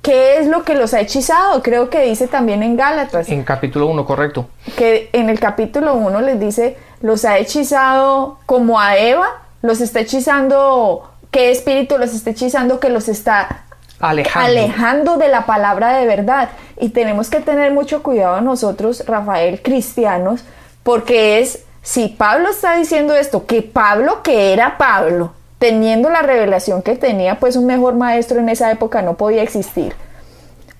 ¿Qué 0.00 0.38
es 0.38 0.46
lo 0.46 0.64
que 0.64 0.74
los 0.74 0.94
ha 0.94 1.00
hechizado? 1.00 1.62
Creo 1.62 1.90
que 1.90 2.00
dice 2.02 2.28
también 2.28 2.62
en 2.62 2.76
Gálatas. 2.76 3.28
En 3.28 3.44
capítulo 3.44 3.86
1, 3.88 4.06
correcto. 4.06 4.48
Que 4.76 5.10
en 5.12 5.28
el 5.28 5.38
capítulo 5.38 5.94
1 5.94 6.22
les 6.22 6.40
dice, 6.40 6.76
los 7.02 7.24
ha 7.26 7.38
hechizado 7.38 8.38
como 8.46 8.80
a 8.80 8.96
Eva, 8.96 9.26
los 9.60 9.80
está 9.80 10.00
hechizando, 10.00 11.10
¿qué 11.30 11.50
espíritu 11.50 11.98
los 11.98 12.14
está 12.14 12.30
hechizando 12.30 12.80
que 12.80 12.88
los 12.88 13.08
está 13.08 13.64
alejando. 14.02 15.16
de 15.16 15.28
la 15.28 15.46
palabra 15.46 15.96
de 15.96 16.06
verdad. 16.06 16.50
Y 16.78 16.90
tenemos 16.90 17.30
que 17.30 17.40
tener 17.40 17.72
mucho 17.72 18.02
cuidado 18.02 18.40
nosotros, 18.40 19.04
Rafael, 19.06 19.62
cristianos, 19.62 20.44
porque 20.82 21.38
es, 21.38 21.64
si 21.82 22.08
Pablo 22.08 22.50
está 22.50 22.76
diciendo 22.76 23.14
esto, 23.14 23.46
que 23.46 23.62
Pablo, 23.62 24.22
que 24.22 24.52
era 24.52 24.76
Pablo, 24.76 25.32
teniendo 25.58 26.10
la 26.10 26.22
revelación 26.22 26.82
que 26.82 26.96
tenía, 26.96 27.38
pues 27.38 27.56
un 27.56 27.66
mejor 27.66 27.94
maestro 27.94 28.40
en 28.40 28.48
esa 28.48 28.70
época 28.72 29.00
no 29.00 29.14
podía 29.14 29.42
existir 29.42 29.94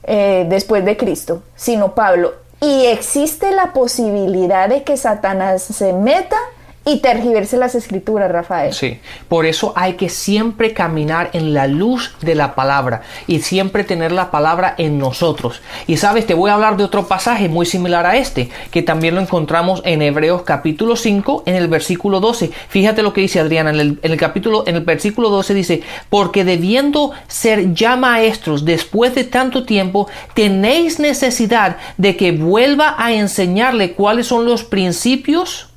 eh, 0.02 0.44
después 0.48 0.84
de 0.84 0.96
Cristo, 0.96 1.42
sino 1.54 1.94
Pablo, 1.94 2.34
y 2.60 2.86
existe 2.86 3.50
la 3.52 3.72
posibilidad 3.72 4.68
de 4.68 4.82
que 4.82 4.96
Satanás 4.96 5.62
se 5.62 5.92
meta 5.92 6.36
y 6.84 6.98
tergiverse 6.98 7.56
las 7.56 7.74
escrituras, 7.74 8.30
Rafael. 8.30 8.72
Sí, 8.72 8.98
por 9.28 9.46
eso 9.46 9.72
hay 9.76 9.94
que 9.94 10.08
siempre 10.08 10.72
caminar 10.72 11.30
en 11.32 11.54
la 11.54 11.68
luz 11.68 12.14
de 12.20 12.34
la 12.34 12.54
palabra 12.54 13.02
y 13.26 13.40
siempre 13.40 13.84
tener 13.84 14.10
la 14.10 14.30
palabra 14.30 14.74
en 14.78 14.98
nosotros. 14.98 15.62
Y 15.86 15.96
sabes, 15.96 16.26
te 16.26 16.34
voy 16.34 16.50
a 16.50 16.54
hablar 16.54 16.76
de 16.76 16.84
otro 16.84 17.06
pasaje 17.06 17.48
muy 17.48 17.66
similar 17.66 18.04
a 18.06 18.16
este, 18.16 18.50
que 18.70 18.82
también 18.82 19.14
lo 19.14 19.20
encontramos 19.20 19.80
en 19.84 20.02
Hebreos 20.02 20.42
capítulo 20.42 20.96
5, 20.96 21.44
en 21.46 21.54
el 21.54 21.68
versículo 21.68 22.20
12. 22.20 22.50
Fíjate 22.68 23.02
lo 23.02 23.12
que 23.12 23.20
dice 23.20 23.38
Adriana, 23.38 23.70
en 23.70 23.98
el, 24.02 24.16
capítulo, 24.16 24.64
en 24.66 24.76
el 24.76 24.84
versículo 24.84 25.30
12 25.30 25.54
dice, 25.54 25.82
porque 26.10 26.44
debiendo 26.44 27.12
ser 27.28 27.74
ya 27.74 27.96
maestros 27.96 28.64
después 28.64 29.14
de 29.14 29.24
tanto 29.24 29.64
tiempo, 29.64 30.08
tenéis 30.34 30.98
necesidad 30.98 31.76
de 31.96 32.16
que 32.16 32.32
vuelva 32.32 32.96
a 32.98 33.12
enseñarle 33.12 33.92
cuáles 33.92 34.26
son 34.26 34.44
los 34.44 34.64
principios 34.64 35.71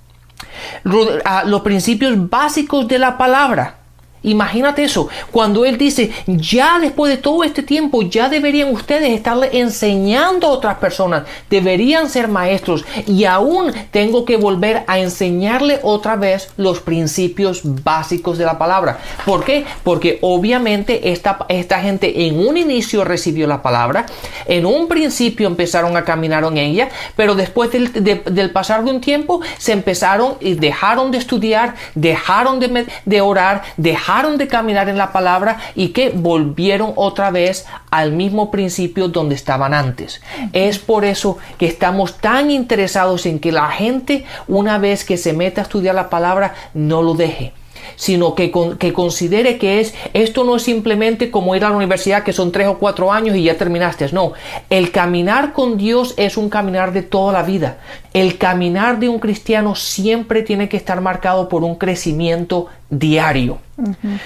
los 0.83 1.61
principios 1.61 2.29
básicos 2.29 2.87
de 2.87 2.99
la 2.99 3.17
palabra. 3.17 3.84
Imagínate 4.25 4.83
eso, 4.83 5.07
cuando 5.31 5.65
Él 5.65 5.77
dice, 5.77 6.11
ya 6.25 6.79
después 6.79 7.11
de 7.11 7.17
todo 7.17 7.43
este 7.43 7.61
tiempo, 7.61 8.01
ya 8.01 8.27
deberían 8.27 8.73
ustedes 8.73 9.11
estarle 9.11 9.49
enseñando 9.53 10.47
a 10.47 10.51
otras 10.51 10.77
personas, 10.77 11.23
deberían 11.47 12.09
ser 12.09 12.27
maestros 12.27 12.83
y 13.05 13.25
aún 13.25 13.71
tengo 13.91 14.25
que 14.25 14.37
volver 14.37 14.83
a 14.87 14.97
enseñarle 14.97 15.79
otra 15.83 16.15
vez 16.15 16.49
los 16.57 16.79
principios 16.79 17.61
básicos 17.83 18.39
de 18.39 18.45
la 18.45 18.57
palabra. 18.57 18.97
¿Por 19.25 19.43
qué? 19.43 19.63
Porque 19.83 20.17
obviamente 20.21 21.11
esta, 21.11 21.45
esta 21.47 21.79
gente 21.81 22.25
en 22.25 22.39
un 22.39 22.57
inicio 22.57 23.03
recibió 23.03 23.45
la 23.45 23.61
palabra, 23.61 24.07
en 24.47 24.65
un 24.65 24.87
principio 24.87 25.47
empezaron 25.47 25.95
a 25.97 26.03
caminar 26.03 26.43
en 26.45 26.57
ella, 26.57 26.89
pero 27.15 27.35
después 27.35 27.71
del, 27.71 27.93
del 27.93 28.49
pasar 28.51 28.83
de 28.83 28.89
un 28.89 29.01
tiempo 29.01 29.41
se 29.59 29.71
empezaron 29.71 30.35
y 30.39 30.55
dejaron 30.55 31.11
de 31.11 31.19
estudiar, 31.19 31.75
dejaron 31.93 32.59
de, 32.59 32.87
de 33.05 33.21
orar, 33.21 33.61
dejaron 33.77 34.14
de 34.15 34.47
caminar 34.47 34.87
en 34.87 34.97
la 34.97 35.11
palabra 35.11 35.57
y 35.75 35.89
que 35.89 36.09
volvieron 36.09 36.93
otra 36.95 37.31
vez 37.31 37.65
al 37.91 38.13
mismo 38.13 38.49
principio 38.49 39.09
donde 39.09 39.35
estaban 39.35 39.73
antes. 39.73 40.21
Es 40.53 40.79
por 40.79 41.03
eso 41.03 41.37
que 41.57 41.67
estamos 41.67 42.17
tan 42.17 42.49
interesados 42.49 43.25
en 43.25 43.39
que 43.39 43.51
la 43.51 43.69
gente, 43.69 44.25
una 44.47 44.77
vez 44.77 45.03
que 45.03 45.17
se 45.17 45.33
meta 45.33 45.61
a 45.61 45.63
estudiar 45.63 45.95
la 45.95 46.09
palabra, 46.09 46.55
no 46.73 47.01
lo 47.01 47.13
deje 47.13 47.53
sino 47.95 48.35
que, 48.35 48.51
que 48.79 48.93
considere 48.93 49.57
que 49.57 49.79
es, 49.79 49.93
esto 50.13 50.43
no 50.43 50.55
es 50.55 50.63
simplemente 50.63 51.31
como 51.31 51.55
ir 51.55 51.63
a 51.63 51.69
la 51.69 51.77
universidad 51.77 52.23
que 52.23 52.33
son 52.33 52.51
tres 52.51 52.67
o 52.67 52.77
cuatro 52.77 53.11
años 53.11 53.35
y 53.35 53.43
ya 53.43 53.57
terminaste. 53.57 54.11
No, 54.11 54.33
el 54.69 54.91
caminar 54.91 55.53
con 55.53 55.77
Dios 55.77 56.13
es 56.17 56.37
un 56.37 56.49
caminar 56.49 56.91
de 56.93 57.03
toda 57.03 57.33
la 57.33 57.43
vida. 57.43 57.77
El 58.13 58.37
caminar 58.37 58.99
de 58.99 59.09
un 59.09 59.19
cristiano 59.19 59.75
siempre 59.75 60.41
tiene 60.41 60.69
que 60.69 60.77
estar 60.77 61.01
marcado 61.01 61.49
por 61.49 61.63
un 61.63 61.75
crecimiento 61.75 62.67
diario. 62.89 63.59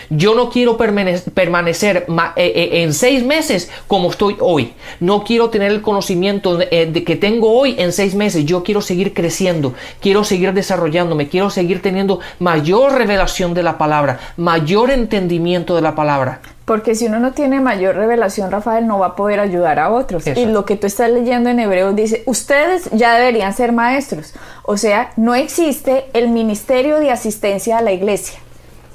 Yo 0.09 0.35
no 0.35 0.49
quiero 0.49 0.77
permanecer 0.77 2.05
eh, 2.07 2.31
eh, 2.35 2.83
en 2.83 2.93
seis 2.93 3.25
meses 3.25 3.71
como 3.87 4.11
estoy 4.11 4.37
hoy. 4.39 4.73
No 4.99 5.23
quiero 5.23 5.49
tener 5.49 5.71
el 5.71 5.81
conocimiento 5.81 6.59
eh, 6.61 6.85
de 6.91 7.03
que 7.03 7.15
tengo 7.15 7.51
hoy 7.51 7.75
en 7.79 7.91
seis 7.91 8.13
meses. 8.13 8.45
Yo 8.45 8.63
quiero 8.63 8.81
seguir 8.81 9.13
creciendo, 9.13 9.73
quiero 10.01 10.23
seguir 10.23 10.53
desarrollándome, 10.53 11.29
quiero 11.29 11.49
seguir 11.49 11.81
teniendo 11.81 12.19
mayor 12.37 12.93
revelación 12.93 13.53
de 13.53 13.63
la 13.63 13.77
palabra, 13.77 14.19
mayor 14.37 14.91
entendimiento 14.91 15.75
de 15.75 15.81
la 15.81 15.95
palabra. 15.95 16.41
Porque 16.65 16.93
si 16.93 17.07
uno 17.07 17.19
no 17.19 17.31
tiene 17.31 17.59
mayor 17.59 17.95
revelación, 17.95 18.51
Rafael, 18.51 18.85
no 18.85 18.99
va 18.99 19.07
a 19.07 19.15
poder 19.15 19.39
ayudar 19.39 19.79
a 19.79 19.89
otros. 19.89 20.27
Y 20.27 20.45
lo 20.45 20.65
que 20.65 20.75
tú 20.75 20.85
estás 20.85 21.09
leyendo 21.09 21.49
en 21.49 21.59
Hebreos 21.59 21.95
dice, 21.95 22.21
ustedes 22.27 22.87
ya 22.91 23.15
deberían 23.15 23.55
ser 23.55 23.71
maestros. 23.71 24.35
O 24.61 24.77
sea, 24.77 25.11
no 25.15 25.33
existe 25.33 26.05
el 26.13 26.29
ministerio 26.29 26.99
de 26.99 27.09
asistencia 27.09 27.79
a 27.79 27.81
la 27.81 27.91
iglesia. 27.91 28.39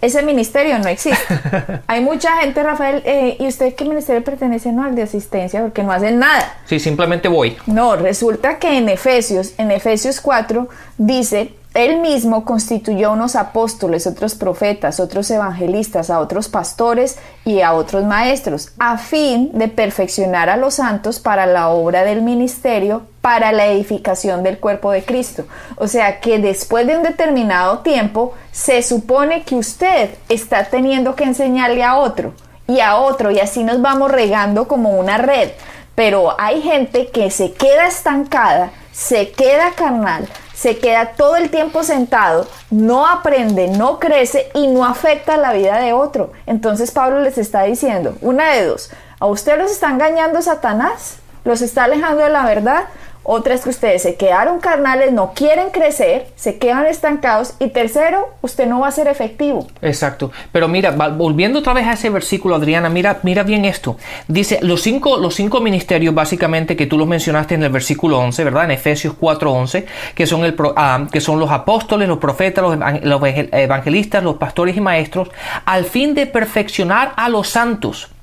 Ese 0.04 0.22
ministerio 0.22 0.78
no 0.78 0.88
existe. 0.90 1.40
Hay 1.86 2.02
mucha 2.02 2.36
gente, 2.42 2.62
Rafael, 2.62 3.02
eh, 3.06 3.38
¿y 3.40 3.46
usted 3.46 3.74
qué 3.74 3.86
ministerio 3.86 4.22
pertenece? 4.22 4.70
No, 4.70 4.84
al 4.84 4.94
de 4.94 5.00
asistencia, 5.00 5.62
porque 5.62 5.82
no 5.82 5.92
hacen 5.92 6.18
nada. 6.18 6.58
Sí, 6.66 6.78
simplemente 6.78 7.26
voy. 7.26 7.56
No, 7.64 7.96
resulta 7.96 8.58
que 8.58 8.76
en 8.76 8.90
Efesios, 8.90 9.54
en 9.56 9.70
Efesios 9.70 10.20
4, 10.20 10.68
dice 10.98 11.54
él 11.72 12.00
mismo 12.02 12.44
constituyó 12.44 13.12
unos 13.12 13.34
apóstoles, 13.34 14.06
otros 14.06 14.34
profetas, 14.34 15.00
otros 15.00 15.30
evangelistas, 15.30 16.10
a 16.10 16.20
otros 16.20 16.48
pastores 16.48 17.16
y 17.46 17.62
a 17.62 17.72
otros 17.72 18.04
maestros, 18.04 18.72
a 18.78 18.98
fin 18.98 19.52
de 19.54 19.68
perfeccionar 19.68 20.50
a 20.50 20.58
los 20.58 20.74
santos 20.74 21.18
para 21.18 21.46
la 21.46 21.70
obra 21.70 22.04
del 22.04 22.20
ministerio, 22.20 23.06
para 23.24 23.52
la 23.52 23.68
edificación 23.68 24.42
del 24.42 24.58
cuerpo 24.58 24.90
de 24.90 25.02
Cristo. 25.02 25.46
O 25.76 25.88
sea 25.88 26.20
que 26.20 26.38
después 26.38 26.86
de 26.86 26.98
un 26.98 27.02
determinado 27.02 27.78
tiempo, 27.78 28.34
se 28.52 28.82
supone 28.82 29.44
que 29.44 29.54
usted 29.54 30.10
está 30.28 30.66
teniendo 30.66 31.16
que 31.16 31.24
enseñarle 31.24 31.82
a 31.82 31.96
otro 31.96 32.34
y 32.68 32.80
a 32.80 32.96
otro, 32.96 33.30
y 33.30 33.40
así 33.40 33.64
nos 33.64 33.80
vamos 33.80 34.12
regando 34.12 34.68
como 34.68 34.90
una 34.90 35.16
red. 35.16 35.52
Pero 35.94 36.38
hay 36.38 36.60
gente 36.60 37.06
que 37.06 37.30
se 37.30 37.54
queda 37.54 37.86
estancada, 37.86 38.72
se 38.92 39.30
queda 39.30 39.70
carnal, 39.70 40.28
se 40.52 40.76
queda 40.76 41.12
todo 41.16 41.36
el 41.36 41.48
tiempo 41.48 41.82
sentado, 41.82 42.46
no 42.68 43.06
aprende, 43.06 43.68
no 43.68 44.00
crece 44.00 44.50
y 44.52 44.66
no 44.66 44.84
afecta 44.84 45.38
la 45.38 45.54
vida 45.54 45.78
de 45.78 45.94
otro. 45.94 46.32
Entonces 46.44 46.90
Pablo 46.90 47.20
les 47.20 47.38
está 47.38 47.62
diciendo, 47.62 48.18
una 48.20 48.52
de 48.52 48.66
dos, 48.66 48.90
a 49.18 49.24
usted 49.24 49.56
los 49.56 49.70
está 49.70 49.88
engañando 49.88 50.42
Satanás, 50.42 51.20
los 51.44 51.62
está 51.62 51.84
alejando 51.84 52.22
de 52.22 52.30
la 52.30 52.44
verdad, 52.44 52.84
otra 53.24 53.54
es 53.54 53.62
que 53.62 53.70
ustedes 53.70 54.02
se 54.02 54.16
quedaron 54.16 54.60
carnales, 54.60 55.12
no 55.12 55.32
quieren 55.32 55.70
crecer, 55.70 56.26
se 56.36 56.58
quedan 56.58 56.86
estancados. 56.86 57.54
Y 57.58 57.68
tercero, 57.68 58.28
usted 58.42 58.66
no 58.66 58.80
va 58.80 58.88
a 58.88 58.92
ser 58.92 59.08
efectivo. 59.08 59.66
Exacto. 59.80 60.30
Pero 60.52 60.68
mira, 60.68 60.90
volviendo 60.90 61.60
otra 61.60 61.72
vez 61.72 61.86
a 61.86 61.94
ese 61.94 62.10
versículo, 62.10 62.54
Adriana, 62.54 62.90
mira, 62.90 63.20
mira 63.22 63.42
bien 63.42 63.64
esto. 63.64 63.96
Dice, 64.28 64.58
los 64.60 64.82
cinco, 64.82 65.16
los 65.16 65.34
cinco 65.34 65.60
ministerios 65.60 66.14
básicamente 66.14 66.76
que 66.76 66.86
tú 66.86 66.98
los 66.98 67.08
mencionaste 67.08 67.54
en 67.54 67.62
el 67.62 67.70
versículo 67.70 68.18
11, 68.18 68.44
¿verdad? 68.44 68.64
En 68.64 68.72
Efesios 68.72 69.14
4:11, 69.18 69.86
que, 70.14 70.26
son 70.26 70.54
ah, 70.76 71.06
que 71.10 71.20
son 71.20 71.40
los 71.40 71.50
apóstoles, 71.50 72.06
los 72.08 72.18
profetas, 72.18 72.62
los 73.02 73.22
evangelistas, 73.24 74.22
los 74.22 74.36
pastores 74.36 74.76
y 74.76 74.80
maestros, 74.80 75.30
al 75.64 75.84
fin 75.84 76.14
de 76.14 76.26
perfeccionar 76.26 77.14
a 77.16 77.28
los 77.28 77.48
santos 77.48 78.13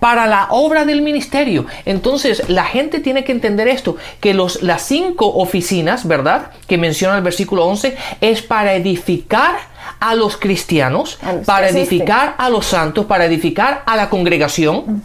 para 0.00 0.26
la 0.26 0.48
obra 0.50 0.84
del 0.84 1.02
ministerio. 1.02 1.66
Entonces, 1.84 2.48
la 2.48 2.64
gente 2.64 3.00
tiene 3.00 3.24
que 3.24 3.32
entender 3.32 3.68
esto, 3.68 3.96
que 4.20 4.34
los, 4.34 4.62
las 4.62 4.82
cinco 4.82 5.26
oficinas, 5.34 6.06
¿verdad? 6.06 6.50
Que 6.66 6.78
menciona 6.78 7.16
el 7.16 7.22
versículo 7.22 7.64
11, 7.66 7.96
es 8.20 8.42
para 8.42 8.74
edificar 8.74 9.56
a 10.00 10.14
los 10.14 10.36
cristianos, 10.36 11.18
para 11.44 11.68
edificar 11.68 12.34
a 12.38 12.50
los 12.50 12.66
santos, 12.66 13.06
para 13.06 13.24
edificar 13.24 13.82
a 13.86 13.96
la 13.96 14.10
congregación, 14.10 15.02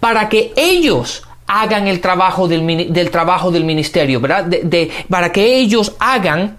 para 0.00 0.28
que 0.28 0.52
ellos 0.56 1.22
hagan 1.46 1.86
el 1.86 2.00
trabajo 2.00 2.48
del, 2.48 2.92
del 2.92 3.10
trabajo 3.10 3.50
del 3.50 3.64
ministerio, 3.64 4.20
¿verdad? 4.20 4.44
de, 4.44 4.90
para 5.08 5.32
que 5.32 5.56
ellos 5.56 5.94
hagan, 5.98 6.58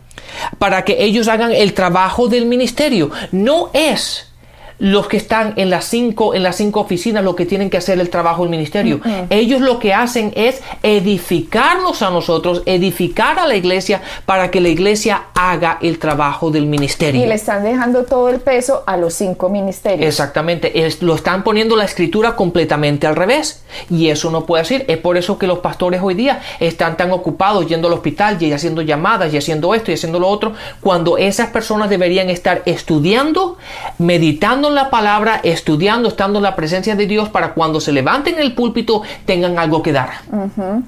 para 0.60 0.84
que 0.86 1.04
ellos 1.04 1.28
hagan 1.28 1.52
el 1.52 1.74
trabajo 1.74 2.28
del 2.28 2.46
ministerio. 2.46 3.12
No 3.32 3.70
es 3.74 4.33
los 4.80 5.08
que 5.08 5.18
están 5.18 5.54
en 5.58 5.70
las 5.70 5.86
cinco, 5.86 6.34
en 6.34 6.44
las 6.44 6.58
cinco 6.58 6.82
oficinas, 6.82 7.24
lo 7.24 7.36
que 7.36 7.46
tienen 7.46 7.70
que 7.70 7.78
hacer 7.78 8.00
el 8.00 8.10
trabajo 8.10 8.44
del 8.44 8.52
ministerio. 8.52 9.00
Ellos 9.30 9.62
lo 9.62 9.80
que 9.80 9.94
hacen 9.94 10.34
es 10.36 10.62
edificarnos 10.82 12.02
a 12.02 12.10
nosotros, 12.10 12.64
edificar 12.66 13.40
a 13.40 13.48
la 13.48 13.56
iglesia 13.56 14.02
para 14.26 14.52
que 14.52 14.62
la 14.62 14.70
iglesia 14.70 15.24
haga 15.34 15.78
el 15.82 16.00
trabajo 16.00 16.52
del 16.52 16.66
ministerio. 16.66 17.24
Y 17.24 17.26
le 17.26 17.36
están 17.36 17.64
dejando 17.64 18.04
todo 18.04 18.30
el 18.30 18.40
peso 18.40 18.84
a 18.86 18.98
los 18.98 19.14
cinco 19.14 19.50
ministerios. 19.50 20.08
Exactamente, 20.08 20.74
lo 21.02 21.16
están 21.16 21.44
poniendo 21.44 21.76
la 21.76 21.86
escritura 21.86 22.36
completamente 22.36 23.08
al 23.08 23.16
revés. 23.16 23.64
Y 23.90 24.10
eso 24.10 24.32
no 24.32 24.46
puede 24.46 24.66
ser. 24.66 24.86
Es 24.88 24.98
por 24.98 25.18
eso 25.18 25.38
que 25.38 25.48
los 25.48 25.60
pastores 25.60 26.02
hoy 26.04 26.14
día 26.14 26.42
están 26.60 26.98
tan 26.98 27.12
ocupados 27.12 27.68
yendo 27.68 27.88
al 27.88 27.94
hospital 27.94 28.42
y 28.42 28.52
haciendo 28.52 28.82
llamadas 28.82 29.34
y 29.34 29.38
haciendo 29.38 29.74
esto 29.74 29.92
y 29.92 29.96
haciendo 29.96 30.20
lo 30.20 30.28
otro, 30.28 30.54
cuando 30.82 31.18
esas 31.18 31.50
personas 31.50 31.90
deberían 31.90 32.30
estar 32.30 32.62
estudiando, 32.66 33.58
meditando 33.98 34.63
la 34.72 34.90
palabra, 34.90 35.40
estudiando, 35.44 36.10
estando 36.10 36.40
en 36.40 36.44
la 36.44 36.56
presencia 36.56 36.96
de 36.96 37.06
Dios 37.06 37.30
para 37.30 37.54
cuando 37.54 37.80
se 37.80 37.92
levanten 37.92 38.36
en 38.36 38.42
el 38.42 38.54
púlpito 38.54 39.02
tengan 39.26 39.60
algo 39.60 39.82
que 39.82 39.92
dar. 39.92 40.10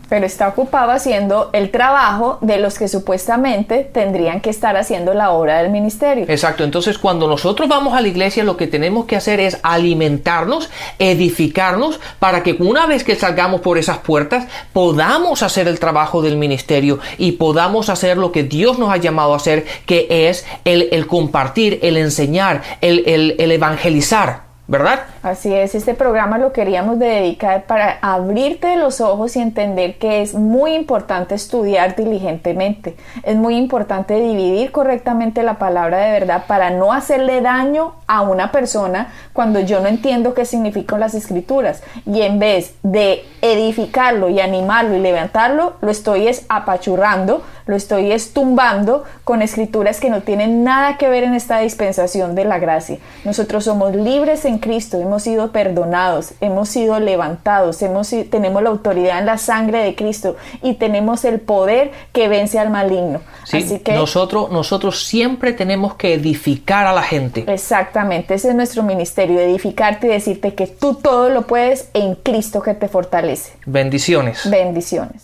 Pero 0.09 0.25
está 0.25 0.47
ocupado 0.47 0.91
haciendo 0.91 1.49
el 1.53 1.71
trabajo 1.71 2.38
de 2.41 2.57
los 2.57 2.77
que 2.77 2.88
supuestamente 2.88 3.89
tendrían 3.91 4.41
que 4.41 4.49
estar 4.49 4.77
haciendo 4.77 5.13
la 5.13 5.31
obra 5.31 5.61
del 5.61 5.71
ministerio. 5.71 6.25
Exacto, 6.27 6.63
entonces 6.63 6.97
cuando 6.97 7.27
nosotros 7.27 7.67
vamos 7.67 7.93
a 7.93 8.01
la 8.01 8.07
iglesia 8.07 8.43
lo 8.43 8.57
que 8.57 8.67
tenemos 8.67 9.05
que 9.05 9.15
hacer 9.15 9.39
es 9.39 9.59
alimentarnos, 9.63 10.69
edificarnos, 10.99 11.99
para 12.19 12.43
que 12.43 12.53
una 12.59 12.85
vez 12.85 13.03
que 13.03 13.15
salgamos 13.15 13.61
por 13.61 13.77
esas 13.77 13.99
puertas 13.99 14.47
podamos 14.73 15.43
hacer 15.43 15.67
el 15.67 15.79
trabajo 15.79 16.21
del 16.21 16.38
ministerio 16.38 16.99
y 17.17 17.33
podamos 17.33 17.89
hacer 17.89 18.17
lo 18.17 18.31
que 18.31 18.43
Dios 18.43 18.79
nos 18.79 18.91
ha 18.91 18.97
llamado 18.97 19.33
a 19.33 19.38
hacer, 19.38 19.65
que 19.85 20.07
es 20.09 20.45
el, 20.65 21.07
compartir, 21.07 21.79
el 21.81 21.97
enseñar, 21.97 22.61
el, 22.81 23.03
el, 23.05 23.35
el 23.39 23.51
evangelizar 23.65 24.44
¿verdad? 24.67 25.01
Así 25.21 25.54
es, 25.54 25.75
este 25.75 25.93
programa 25.93 26.39
lo 26.39 26.51
queríamos 26.51 26.97
dedicar 26.97 27.65
para 27.65 27.99
abrirte 28.01 28.75
los 28.78 28.99
ojos 28.99 29.36
y 29.36 29.39
entender 29.39 29.97
que 29.97 30.21
es 30.21 30.34
muy 30.34 30.73
importante 30.73 31.36
estudiar 31.36 31.95
diligentemente, 31.95 32.95
es 33.23 33.36
muy 33.36 33.58
importante 33.58 34.19
dividir 34.19 34.71
correctamente 34.71 35.43
la 35.43 35.60
palabra 35.60 35.97
de 35.99 36.12
verdad 36.19 36.45
para 36.47 36.71
no 36.71 36.93
hacerle 36.93 37.41
daño 37.41 37.93
a 38.08 38.21
una 38.21 38.51
persona 38.51 39.13
cuando 39.34 39.60
yo 39.60 39.82
no 39.82 39.88
entiendo 39.88 40.34
qué 40.34 40.45
significan 40.45 40.99
las 40.99 41.13
escrituras 41.13 41.84
y 42.06 42.21
en 42.21 42.39
vez 42.39 42.75
de 42.82 43.23
edificarlo 43.41 44.30
y 44.30 44.39
animarlo 44.39 44.95
y 44.95 44.99
levantarlo, 44.99 45.73
lo 45.82 45.91
estoy 45.91 46.28
es 46.28 46.45
apachurrando, 46.49 47.43
lo 47.67 47.75
estoy 47.75 48.12
estumbando 48.12 49.04
con 49.23 49.41
escrituras 49.41 49.99
que 49.99 50.10
no 50.10 50.21
tienen 50.21 50.63
nada 50.63 50.97
que 50.97 51.10
ver 51.10 51.23
en 51.23 51.34
esta 51.34 51.60
dispensación 51.60 52.36
de 52.36 52.45
la 52.45 52.60
gracia. 52.60 52.97
Nosotros 53.23 53.63
somos 53.63 53.95
libres 53.95 54.45
en 54.45 54.54
Cristo, 54.59 54.99
hemos 54.99 55.23
sido 55.23 55.51
perdonados, 55.51 56.33
hemos 56.41 56.69
sido 56.69 56.99
levantados, 56.99 57.81
hemos, 57.81 58.09
tenemos 58.29 58.61
la 58.61 58.69
autoridad 58.69 59.19
en 59.19 59.25
la 59.25 59.37
sangre 59.37 59.83
de 59.83 59.95
Cristo 59.95 60.35
y 60.61 60.75
tenemos 60.75 61.25
el 61.25 61.39
poder 61.39 61.91
que 62.11 62.27
vence 62.27 62.59
al 62.59 62.69
maligno. 62.69 63.21
Así 63.43 63.79
que 63.79 63.93
nosotros, 63.93 64.51
nosotros 64.51 65.05
siempre 65.05 65.53
tenemos 65.53 65.95
que 65.95 66.13
edificar 66.13 66.87
a 66.87 66.93
la 66.93 67.03
gente. 67.03 67.45
Exactamente, 67.47 68.33
ese 68.33 68.49
es 68.49 68.55
nuestro 68.55 68.83
ministerio, 68.83 69.39
edificarte 69.39 70.07
y 70.07 70.09
decirte 70.11 70.53
que 70.53 70.67
tú 70.67 70.95
todo 70.95 71.29
lo 71.29 71.43
puedes 71.43 71.89
en 71.93 72.15
Cristo 72.15 72.61
que 72.61 72.73
te 72.73 72.87
fortalece. 72.87 73.53
Bendiciones. 73.65 74.49
Bendiciones. 74.49 75.23